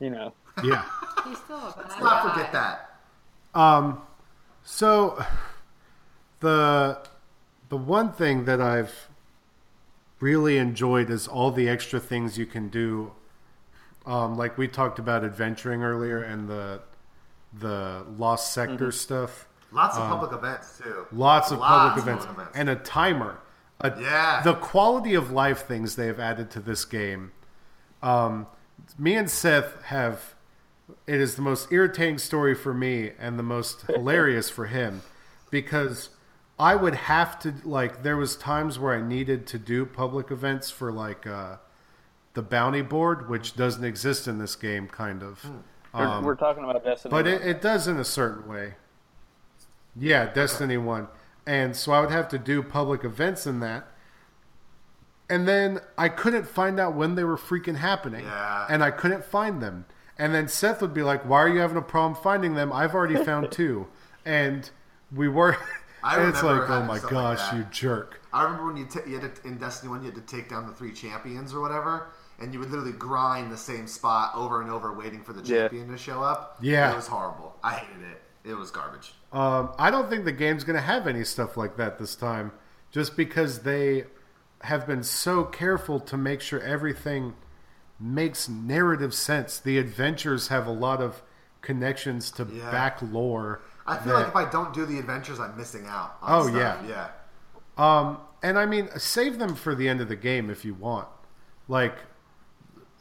[0.00, 0.32] you know
[0.64, 0.84] Yeah.
[1.24, 2.30] He's still a bad Let's not guy.
[2.32, 2.96] forget that.
[3.54, 4.00] Um,
[4.64, 5.22] so
[6.40, 6.98] the
[7.68, 9.08] the one thing that I've
[10.18, 13.12] really enjoyed is all the extra things you can do.
[14.06, 16.80] Um, like we talked about adventuring earlier and the
[17.52, 19.46] the lost sector stuff.
[19.72, 21.06] Lots of public events too.
[21.12, 22.56] Lots of Lots public events events.
[22.56, 23.38] and a timer.
[23.80, 24.42] A, Yeah.
[24.42, 27.32] The quality of life things they have added to this game.
[28.02, 28.46] Um,
[28.98, 30.34] me and Seth have.
[31.06, 35.02] It is the most irritating story for me and the most hilarious for him
[35.50, 36.10] because
[36.58, 38.02] I would have to like.
[38.02, 41.56] There was times where I needed to do public events for like uh,
[42.34, 45.44] the bounty board, which doesn't exist in this game, kind of.
[45.94, 47.10] We're, Um, we're talking about Destiny.
[47.10, 48.74] but it, it does in a certain way.
[49.96, 51.08] Yeah, Destiny One,
[51.46, 53.86] and so I would have to do public events in that,
[55.28, 58.66] and then I couldn't find out when they were freaking happening, Yeah.
[58.68, 59.84] and I couldn't find them,
[60.18, 62.72] and then Seth would be like, "Why are you having a problem finding them?
[62.72, 63.86] I've already found two,
[64.24, 64.68] and
[65.14, 65.56] we were."
[66.02, 68.22] I and it's like, oh my stuff like gosh, you jerk!
[68.32, 70.48] I remember when you, ta you had to, in Destiny One, you had to take
[70.48, 72.06] down the three champions or whatever,
[72.38, 75.68] and you would literally grind the same spot over and over, waiting for the Yeah.
[75.68, 76.56] champion to show up.
[76.62, 76.90] Yeah.
[76.90, 77.54] it was horrible.
[77.62, 78.22] I hated it.
[78.48, 79.12] It was garbage.
[79.32, 82.52] Um, I don't think the game's going to have any stuff like that this time,
[82.90, 84.04] just because they
[84.62, 87.34] have been so careful to make sure everything
[87.98, 89.58] makes narrative sense.
[89.58, 91.22] The adventures have a lot of
[91.62, 92.70] connections to Yeah.
[92.70, 93.60] back lore.
[93.86, 96.16] I feel that- like if I don't do the adventures, I'm missing out.
[96.22, 96.82] On Oh, stuff.
[96.86, 96.88] yeah.
[96.88, 97.08] yeah.
[97.78, 101.08] Um, and I mean, save them for the end of the game if you want.
[101.68, 101.94] Like,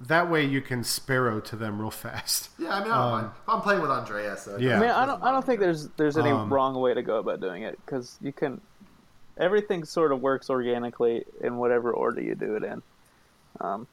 [0.07, 2.49] that way you can sparrow to them real fast.
[2.59, 3.27] Yeah, I mean, I don't mind.
[3.27, 4.77] If I'm playing with Andrea, so Um, Yeah.
[4.77, 5.23] I mean, I don't.
[5.23, 8.17] I don't think there's there's any Um, wrong way to go about doing it because
[8.21, 8.61] you can.
[9.37, 12.81] Everything sort of works organically in whatever order you do it in.
[13.61, 13.87] Um,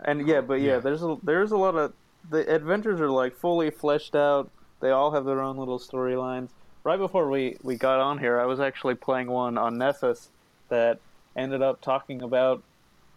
[0.00, 0.78] and yeah, but yeah, Yeah.
[0.78, 1.92] there's a there's a lot of
[2.30, 4.50] the adventures are like fully fleshed out.
[4.80, 6.50] They all have their own little storylines.
[6.84, 10.28] Right before we we got on here, I was actually playing one on Nessus
[10.68, 11.00] that
[11.36, 12.62] ended up talking about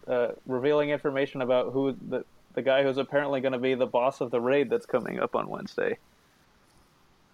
[0.06, 2.24] uh, revealing information about who the
[2.54, 5.34] the guy who's apparently going to be the boss of the raid that's coming up
[5.34, 5.96] on Wednesday.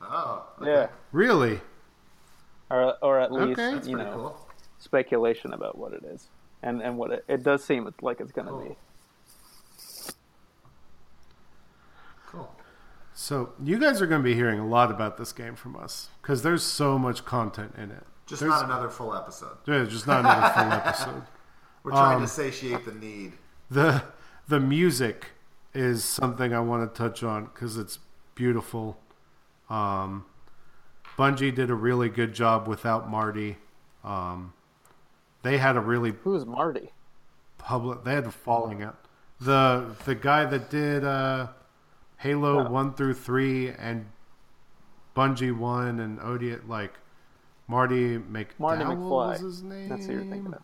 [0.00, 0.70] Oh, okay.
[0.70, 1.60] Yeah, Really?
[2.70, 3.88] or or at least Okay.
[3.90, 4.48] You know cool.
[4.78, 6.28] speculation about what it is,
[6.62, 8.64] and and what it, it does seem like it's going to Cool.
[8.68, 8.76] be.
[12.26, 12.54] Cool.
[13.14, 16.08] So, you guys are going to be hearing a lot about this game from us
[16.22, 18.04] because there's so much content in it.
[18.26, 19.56] Just There's- not another full episode.
[19.64, 21.22] There's just not another full episode.
[21.88, 23.32] We're trying Um, to satiate the need.
[23.70, 24.02] the
[24.46, 25.28] the music
[25.74, 27.98] is something I want to touch on because it's
[28.34, 28.98] beautiful.
[29.70, 30.26] Um,
[31.16, 33.56] Bungie did a really good job without Marty.
[34.04, 34.52] Um,
[35.42, 36.92] they had a really Who's Marty?
[37.56, 38.04] public.
[38.04, 38.98] They had a falling out.
[39.40, 41.48] The the guy that did uh,
[42.18, 42.70] Halo Oh.
[42.70, 44.06] one through three and
[45.16, 46.92] Bungie one and Odiot like
[47.66, 49.00] Marty McDowell Marty McFly.
[49.30, 49.88] was his name.
[49.88, 50.62] That's who you're thinking of.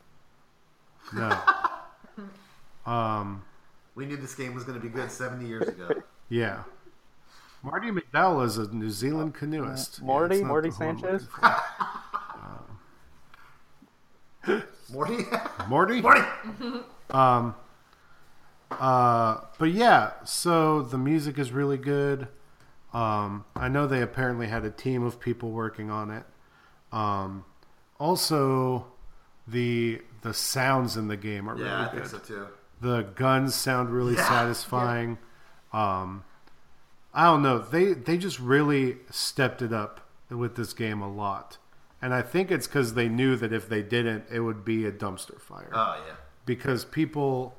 [1.13, 1.39] No.
[2.91, 3.43] um.
[3.95, 5.89] We knew this game was going to be good 70 years ago.
[6.31, 6.63] Yeah.
[7.63, 9.99] Marty McDowell is a New Zealand canoeist.
[10.01, 10.37] Yeah, Marty?
[10.37, 11.29] it's not Marty the one I'm Sanchez?
[14.47, 15.23] looking Morty?
[15.25, 15.65] for.
[15.69, 16.01] Morty?
[16.03, 16.23] Morty!
[18.71, 22.27] Uh, but yeah, so the music is really good.
[22.93, 26.25] Um, I know they apparently had a team of people working on it.
[26.91, 27.45] Um,
[28.01, 28.87] also,
[29.47, 32.47] the the sounds in the game are Yeah, I really think so too.
[32.81, 35.19] The guns sound really Yeah, satisfying.
[35.73, 36.25] Um,
[37.13, 37.59] I don't know.
[37.59, 41.59] They they just really stepped it up with this game a lot,
[42.03, 44.93] and I think it's because they knew that if they didn't, it would be a
[44.93, 45.71] dumpster fire.
[45.73, 46.15] Oh, yeah.
[46.47, 47.57] because people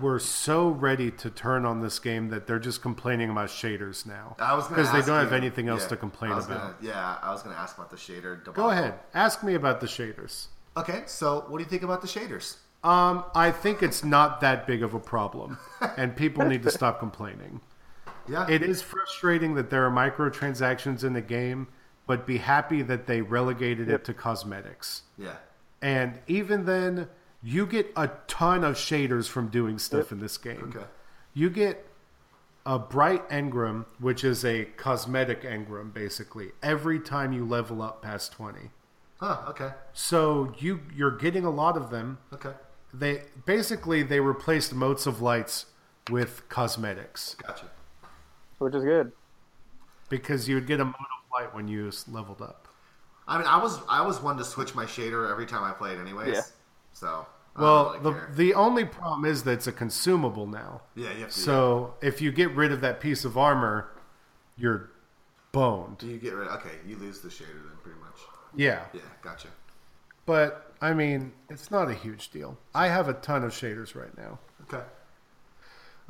[0.00, 4.34] were so ready to turn on this game that they're just complaining about shaders now
[4.40, 6.48] I was because they don't have anything else yeah, to complain about.
[6.48, 8.42] Gonna, yeah, I was going to ask about the shader.
[8.44, 8.54] Debacle.
[8.54, 10.48] Go ahead, ask me about the shaders.
[10.78, 12.56] Okay, so what do you think about the shaders?
[12.84, 15.58] Um, I think it's not that big of a problem,
[15.96, 17.60] and people need to stop complaining.
[18.28, 18.46] Yeah.
[18.48, 21.66] It is frustrating that there are microtransactions in the game,
[22.06, 24.00] but be happy that they relegated Yep.
[24.00, 25.02] it to cosmetics.
[25.16, 25.36] yeah.
[25.80, 27.08] And even then,
[27.42, 30.72] you get a ton of shaders from doing stuff in this game.
[30.76, 30.86] Okay.
[31.34, 31.86] You get
[32.66, 38.32] a bright engram, which is a cosmetic engram, basically, every time you level up past
[38.32, 38.70] 20.
[39.18, 39.70] Huh, okay.
[39.92, 42.18] So you you're getting a lot of them.
[42.32, 42.52] Okay.
[42.94, 45.66] They basically they replaced motes of lights
[46.10, 47.66] with cosmetics Gotcha.
[48.58, 49.12] Which is good.
[50.08, 52.66] because you would get a mote of light when you leveled up.
[53.26, 55.98] I mean, I was I was one to switch my shader every time I played,
[55.98, 56.34] anyways.
[56.34, 56.42] Yeah.
[56.92, 57.26] So.
[57.58, 58.32] Well, really the care.
[58.36, 60.82] the only problem is that it's a consumable now.
[60.94, 61.38] yeah, you have to.
[61.38, 63.90] So if you get rid of that piece of armor,
[64.56, 64.90] you're
[65.50, 65.98] boned.
[65.98, 66.48] do you get rid?
[66.48, 67.97] Okay, you lose the shader then, pretty much.
[68.56, 68.84] Yeah.
[68.92, 69.48] Yeah, gotcha.
[70.26, 72.58] But I mean, it's not a huge deal.
[72.74, 74.38] I have a ton of shaders right now.
[74.64, 74.84] Okay.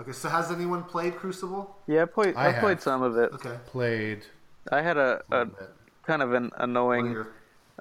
[0.00, 1.76] Okay, so has anyone played Crucible?
[1.86, 2.36] Yeah, I played.
[2.36, 3.32] I I, played some of it.
[3.34, 3.56] Okay.
[3.66, 4.26] Played
[4.70, 5.70] I had a, a bit.
[6.04, 7.28] kind of an annoying your-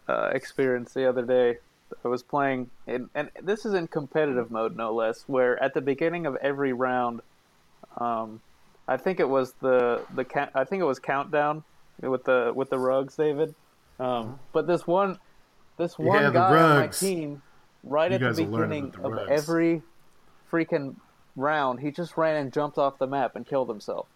[0.08, 1.58] uh, experience the other day.
[2.04, 5.24] I was playing, in, and this is in competitive mode, no less.
[5.28, 7.22] Where at the beginning of every round,
[7.98, 8.42] um,
[8.88, 11.64] I think it was the the count, I think it was countdown
[12.02, 13.54] with the with the rugs, David.
[14.00, 15.18] Um, but this one,
[15.78, 17.42] this one Yeah, guy on my team,
[17.84, 19.42] right You at the guys will learn beginning the of rugs.
[19.44, 19.82] every
[20.52, 20.96] freaking
[21.36, 24.08] round, he just ran and jumped off the map and killed himself.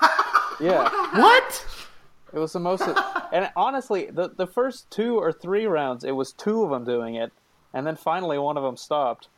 [0.60, 0.88] yeah,
[1.20, 1.66] What?
[2.32, 2.82] it was the most.
[3.32, 7.14] and honestly, the the first two or three rounds, it was two of them doing
[7.14, 7.32] it,
[7.72, 9.28] and then finally one of them stopped.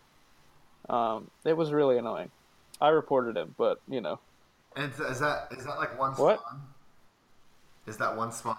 [0.89, 2.31] Um, it was really annoying.
[2.81, 4.21] I reported him, but you know,
[4.77, 6.41] And is that is that like one What?
[6.41, 6.63] spawn?
[7.89, 8.57] Is that one spawn?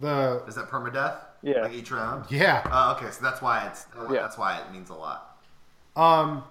[0.00, 1.18] The Is that permadeath?
[1.42, 1.62] Yeah.
[1.62, 2.26] Like each round?
[2.30, 2.62] yeah.
[2.70, 3.10] Oh, okay.
[3.10, 4.22] So that's why it's Yeah.
[4.22, 5.38] that's why it means a lot.
[5.94, 6.44] Um,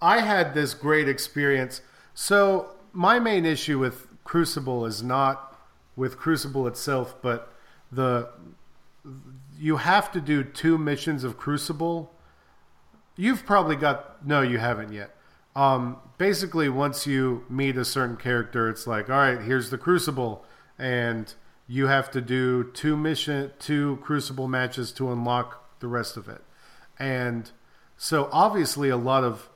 [0.00, 1.82] I had this great experience.
[2.14, 5.58] So my main issue with Crucible is not
[5.96, 7.52] with Crucible itself, but
[7.90, 8.30] the
[9.58, 12.12] you have to do two missions of Crucible.
[13.16, 15.14] You've probably got no, you haven't yet.
[15.54, 20.44] Um, basically, once you meet a certain character, it's like, all right, here's the Crucible,
[20.82, 21.32] and
[21.68, 26.42] you have to do two mission, two Crucible matches to unlock the rest of it.
[26.98, 27.50] And
[27.96, 29.48] so, obviously, a lot of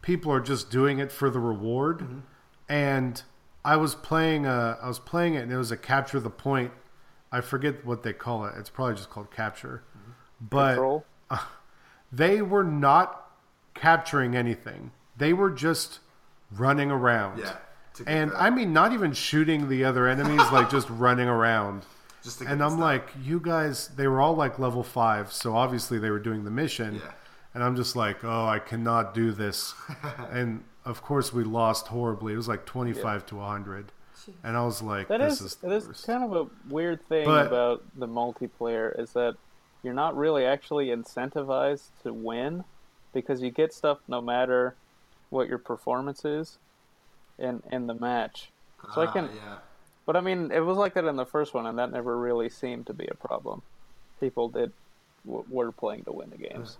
[0.00, 1.98] people are just doing it for the reward.
[1.98, 2.18] Mm-hmm.
[2.68, 3.20] And
[3.64, 6.70] I was playing, a, I was playing it, and it was a capture the point.
[7.32, 8.54] I forget what they call it.
[8.56, 9.82] It's probably just called capture.
[9.98, 10.10] Mm-hmm.
[10.48, 11.04] But troll.
[12.12, 13.28] they were not
[13.74, 14.92] capturing anything.
[15.16, 15.98] They were just
[16.52, 17.40] running around.
[17.40, 17.56] Yeah.
[17.94, 21.28] To get And the- I mean, not even shooting the other enemies, like just running
[21.28, 21.84] around.
[22.22, 22.80] just to get And I'm stuff.
[22.80, 26.50] like, you guys, they were all like level five, so obviously they were doing the
[26.50, 26.96] mission.
[26.96, 27.10] Yeah.
[27.54, 29.74] And I'm just like, oh, I cannot do this.
[30.30, 32.32] and of course, we lost horribly.
[32.32, 33.92] It was like 25 to 100.
[34.44, 37.04] And I was like, That this is, is, that the is kind of a weird
[37.08, 39.34] thing But- about the multiplayer is that
[39.82, 42.64] you're not really actually incentivized to win
[43.12, 44.74] because you get stuff no matter
[45.30, 46.58] what your performance is
[47.40, 48.50] in in the match.
[48.94, 49.58] So I Ah, can, yeah.
[50.06, 52.48] but I mean, it was like that in the first one, and that never really
[52.48, 53.62] seemed to be a problem.
[54.20, 54.72] People did
[55.26, 56.78] w- were playing to win the games.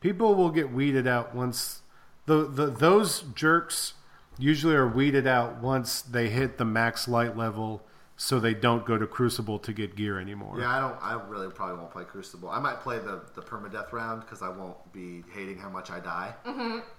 [0.00, 1.82] People will get weeded out once.
[2.26, 3.94] The, the Those jerks
[4.38, 7.82] usually are weeded out once they hit the max light level
[8.16, 10.56] so they don't go to Crucible to get gear anymore.
[10.58, 10.96] Yeah, I don't.
[11.02, 12.48] I really probably won't play Crucible.
[12.48, 16.00] I might play the the permadeath round because I won't be hating how much I
[16.00, 16.34] die.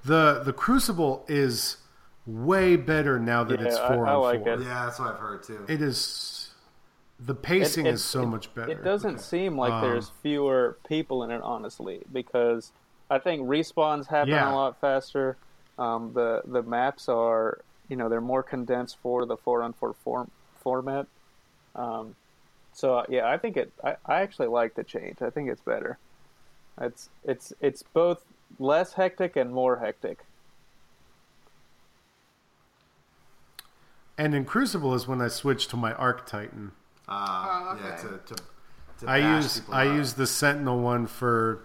[0.03, 1.77] The the Crucible is
[2.27, 4.53] way better now that Yeah, it's four I on like four.
[4.53, 4.61] it.
[4.61, 5.63] Yeah, that's what I've heard too.
[5.67, 6.49] It is
[7.19, 8.71] the pacing It- it- is so it- much better.
[8.71, 12.71] It doesn't seem like Um, there's fewer people in it, honestly, because
[13.09, 14.51] I think respawns happen Yeah.
[14.51, 15.37] a lot faster.
[15.79, 19.93] Um, the the maps are, you know, they're more condensed for the four on four
[19.93, 20.29] form,
[20.65, 21.05] format.
[21.75, 22.15] Um,
[22.73, 23.71] so uh, yeah, I think it.
[23.83, 25.21] I, I actually like the change.
[25.21, 25.97] I think it's better.
[26.81, 28.25] It's it's it's both
[28.59, 30.19] less hectic and more hectic.
[34.17, 36.71] And in Crucible is when I switched to my Arc Titan.
[37.07, 38.35] Uh, Oh, Yeah, to, to,
[38.99, 39.95] to I use I up.
[39.95, 41.63] use the Sentinel one for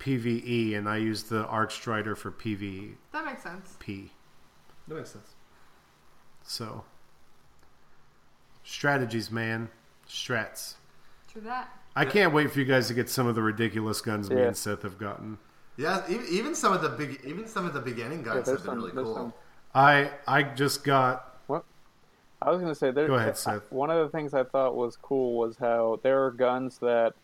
[0.00, 2.94] PVE, and I use the Arc Strider for PVE.
[3.12, 3.76] That makes sense.
[3.78, 4.10] P.
[4.88, 5.34] That makes sense.
[6.42, 6.84] So
[8.64, 9.68] strategies, man,
[10.08, 10.74] strats.
[11.30, 11.68] True that.
[11.96, 14.48] I can't wait for you guys to get some of the ridiculous guns me Yeah.
[14.48, 15.38] and Seth have gotten.
[15.76, 18.66] Yeah, even, even some of the big, even some of the beginning guns there's have
[18.66, 19.14] been some- really there's cool.
[19.14, 19.32] some-
[19.74, 21.30] I I just got
[22.42, 23.06] I was going to say there.
[23.06, 23.72] Go ahead, Seth.
[23.72, 27.14] One of the things I thought was cool was how there are guns that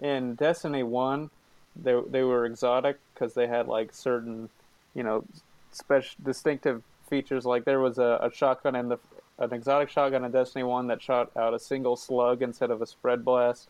[0.00, 1.28] in Destiny One,
[1.74, 4.48] they they were exotic because they had like certain,
[4.94, 5.24] you know,
[5.72, 7.44] special distinctive features.
[7.44, 8.98] Like there was a, a shotgun in the
[9.40, 12.86] an exotic shotgun in Destiny One that shot out a single slug instead of a
[12.86, 13.68] spread blast,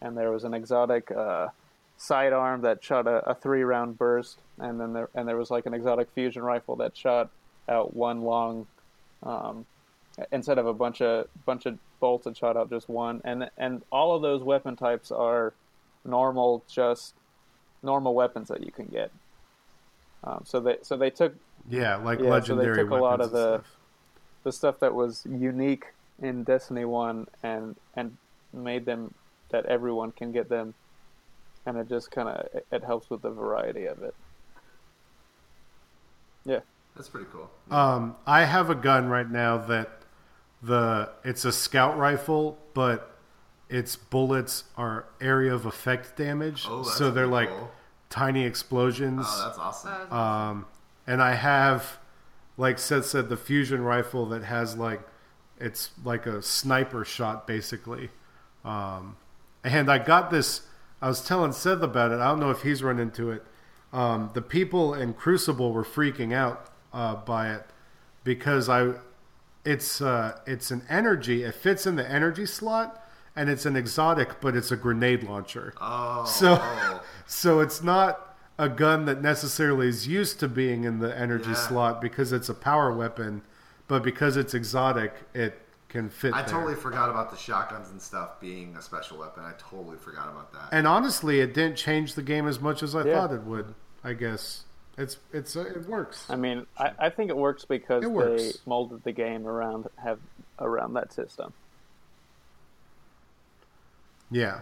[0.00, 1.48] and there was an exotic uh,
[1.96, 5.66] sidearm that shot a, a three round burst, and then there and there was like
[5.66, 7.30] an exotic fusion rifle that shot
[7.68, 8.66] out one long.
[9.22, 9.66] Um,
[10.32, 13.82] instead of a bunch of bunch of bolts that shot out just one and and
[13.92, 15.52] all of those weapon types are
[16.04, 17.14] normal just
[17.84, 19.12] normal weapons that you can get
[20.24, 21.34] um, so they so they took
[21.68, 23.77] yeah like Yeah, so they legendary took a lot of the- and stuff.
[24.48, 25.84] The stuff that was unique
[26.22, 28.16] in Destiny 1 and and
[28.54, 29.12] made them
[29.50, 30.72] that everyone can get them
[31.66, 34.14] and it just kind of it, it helps with the variety of it
[36.46, 36.60] yeah
[36.96, 37.50] That's pretty cool.
[37.70, 39.90] Um, I have a gun right now that
[40.62, 42.98] the it's a scout rifle, but
[43.68, 47.70] its bullets are area of effect damage, Oh, that's so they're pretty like cool.
[48.08, 49.26] tiny explosions.
[49.28, 50.12] Oh, that's awesome.
[50.12, 50.66] Um,
[51.06, 51.98] and I have,
[52.58, 55.00] like Seth said, the fusion rifle that has like,
[55.58, 58.10] it's like a sniper shot basically.
[58.64, 59.16] Um,
[59.64, 60.62] and I got this.
[61.00, 62.18] I was telling Seth about it.
[62.18, 63.44] I don't know if he's run into it.
[63.92, 67.64] Um, the people in Crucible were freaking out uh, by it
[68.24, 68.94] because I
[69.64, 71.42] it's uh, it's an energy.
[71.44, 73.04] It fits in the energy slot,
[73.36, 75.74] and it's an exotic, but it's a grenade launcher.
[75.80, 77.02] Oh, So, oh.
[77.26, 78.27] so it's not
[78.58, 81.54] a gun that necessarily is used to being in the energy Yeah.
[81.54, 83.42] slot because it's a power weapon,
[83.86, 86.34] but because it's exotic, it can fit.
[86.34, 86.50] I there.
[86.50, 89.44] totally forgot about the shotguns and stuff being a special weapon.
[89.44, 90.68] I totally forgot about that.
[90.72, 93.14] And honestly, it didn't change the game as much as I Yeah.
[93.14, 93.74] thought it would.
[94.04, 94.64] I guess
[94.98, 96.26] it's it's uh, it works.
[96.28, 98.42] I mean, I, I think it works because It works.
[98.42, 100.18] they molded the game around have
[100.58, 101.52] around that system.
[104.30, 104.60] Yeah.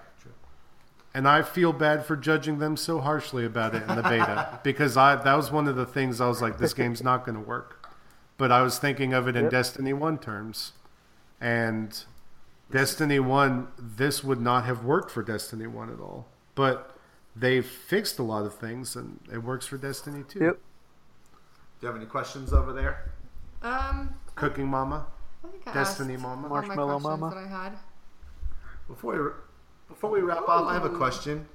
[1.17, 4.99] And I feel bad for judging them so harshly about it in the beta because
[4.99, 7.41] I that was one of the things I was like, this game's not going to
[7.41, 7.89] work.
[8.37, 9.51] But I was thinking of it in Yep.
[9.51, 10.73] Destiny One terms,
[11.41, 12.05] and
[12.71, 16.27] Destiny One, this would not have worked for Destiny One at all.
[16.55, 16.95] But
[17.35, 20.41] they've fixed a lot of things, and it works for Destiny Two.
[20.41, 20.59] Do
[21.81, 23.11] you have any questions over there?
[23.63, 25.07] Um, Cooking Mama,
[25.43, 26.49] I think I Destiny asked Mama.
[26.51, 27.31] Marshmallow Mama?
[27.31, 27.73] that I had.
[28.87, 29.31] Before we
[29.89, 31.47] before we wrap up, I have a question.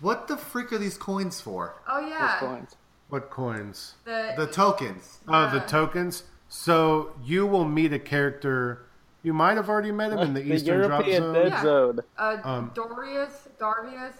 [0.00, 1.74] What the freak are these coins for?
[1.88, 2.76] Oh Those yeah, coins.
[3.08, 3.94] What coins?
[4.04, 5.18] the, The tokens.
[5.28, 6.22] Oh, the tokens.
[6.48, 8.86] So you will meet a character.
[9.22, 11.34] You might have already met him in the, the Eastern Drop European Zone.
[11.34, 11.62] Dead Yeah.
[11.62, 12.00] Zone.
[12.18, 14.14] uh, um, Dorius, Darvius.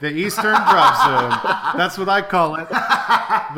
[0.00, 1.76] The Eastern Drop Zone.
[1.78, 2.68] That's what I call it.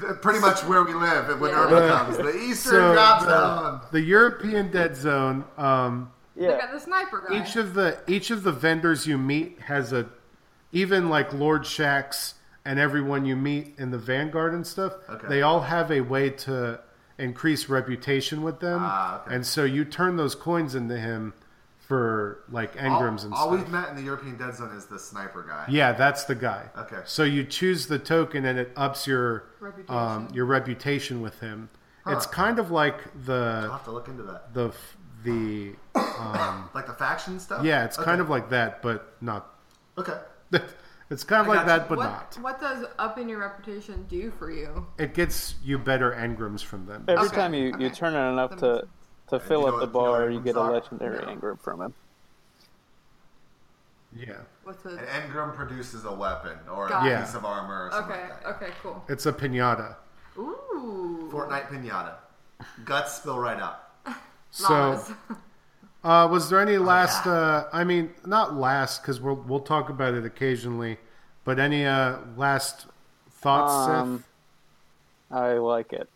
[0.00, 1.64] The Pretty much where we live when Yeah.
[1.64, 2.16] Urban comes.
[2.18, 3.80] The Eastern so Drop the, Zone.
[3.90, 5.44] the European Dead Zone.
[5.56, 7.42] Um, They got the sniper guy.
[7.42, 10.06] each of the each of the vendors you meet has a
[10.72, 12.34] even like Lord Shaxx
[12.64, 14.92] and everyone you meet in the Vanguard and stuff.
[15.08, 15.26] Okay.
[15.28, 16.80] They all have a way to
[17.18, 19.34] increase reputation with them, Ah, okay.
[19.34, 21.32] and so you turn those coins into him
[21.78, 23.38] for like All, engrams and all stuff.
[23.38, 25.64] All we've met in the European Dead Zone is the sniper guy.
[25.68, 26.66] Yeah, that's the guy.
[26.76, 27.00] Okay.
[27.06, 29.94] So you choose the token and it ups your Reputation.
[29.96, 31.70] um, your reputation with him.
[32.06, 33.62] It's kind of like the.
[33.64, 34.54] I'll have to look into that.
[34.54, 34.72] the
[35.24, 37.64] the um, Like the faction stuff?
[37.64, 39.54] yeah, it's kind of like that, but not.
[39.96, 40.18] Okay.
[41.10, 41.78] It's kind of I like got you.
[41.78, 42.38] that, but what, not.
[42.42, 44.86] what does upping your reputation do for you?
[44.98, 47.06] It gets you better engrams from them.
[47.08, 48.86] every Okay, time you, you turn it enough to makes
[49.30, 51.34] to fill up the what- you know bar, you get a legendary No.
[51.34, 51.94] engram from him.
[54.14, 57.08] Yeah, What's a An engram produces a weapon or Got a.
[57.10, 57.24] Yeah.
[57.24, 58.28] piece of armor or something okay?
[58.28, 58.48] like that.
[58.56, 59.02] Okay, cool.
[59.08, 59.96] it's a pinata.
[60.36, 62.14] Ooh, Fortnite pinata.
[62.84, 63.87] Guts spill right out.
[64.50, 65.00] So,
[66.04, 67.26] uh, was there any last?
[67.26, 70.98] Uh, I mean, not last because we'll we'll talk about it occasionally,
[71.44, 72.86] but any uh, last
[73.30, 74.24] thoughts, Um,
[75.30, 76.08] I like it.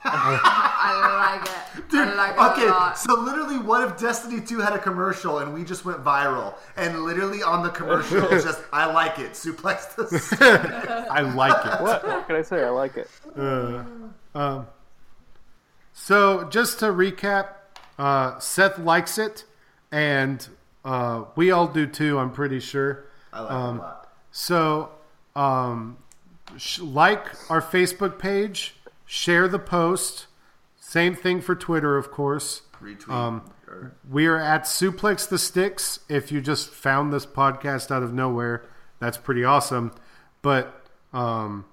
[0.06, 1.88] I like it.
[1.90, 2.98] Dude, I like it a okay, lot.
[2.98, 6.54] so literally, what if Destiny 2 had a commercial and we just went viral?
[6.76, 11.80] And literally on the commercial, it's just, I like it, suplex the I like it.
[11.80, 12.06] What?
[12.06, 12.62] what can I say?
[12.64, 13.08] I like it.
[14.34, 14.66] Um,
[15.94, 17.46] so just to recap,
[17.98, 19.44] uh, Seth likes it,
[19.92, 20.46] and
[20.84, 22.18] uh, we all do too.
[22.18, 23.04] I'm pretty sure.
[23.32, 24.12] I like Um, it a lot.
[24.32, 24.90] So,
[25.36, 25.96] um,
[26.56, 28.76] sh- like our Facebook page,
[29.06, 30.26] share the post.
[30.78, 32.62] Same thing for Twitter, of course.
[32.82, 33.08] Retweet.
[33.08, 36.00] um, or- We are at Suplex the Sticks.
[36.08, 38.64] If you just found this podcast out of nowhere,
[38.98, 39.92] that's pretty awesome.
[40.42, 41.64] But um,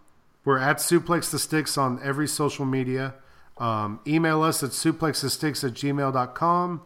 [0.45, 3.15] we're at Suplex the Sticks on every social media.
[3.62, 6.82] Um, email us at suplexthesticks at gmail.com.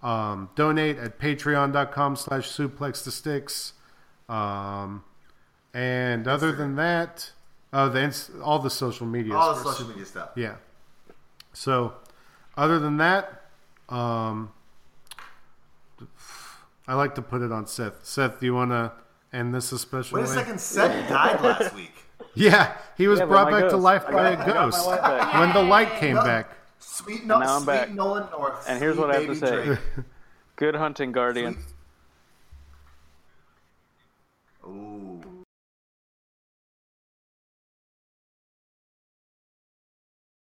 [0.00, 3.72] Um, donate at patreon.com slash suplex the sticks.
[4.28, 5.02] Um,
[5.74, 7.32] and other than that,
[7.72, 9.34] oh, the all the social media.
[9.34, 10.30] all the social media stuff.
[10.36, 10.54] Yeah.
[11.52, 11.94] So,
[12.56, 13.46] other than that,
[13.88, 14.52] um,
[16.86, 18.04] I like to put it on Seth.
[18.04, 18.92] Seth, do you want to
[19.32, 22.04] end this a special Wait a second, Seth died last week.
[22.34, 24.46] Yeah, he was Yeah, brought my back to life I by got- a I got
[24.46, 26.22] my ghost when the light came No.
[26.22, 26.50] back.
[26.78, 27.90] Sweet, no, now I'm sweet.
[27.94, 28.64] Nolan North.
[28.68, 29.64] And here's what I have to say.
[29.64, 29.78] Drake.
[30.56, 31.58] Good hunting, Guardian.
[34.64, 35.09] Ooh.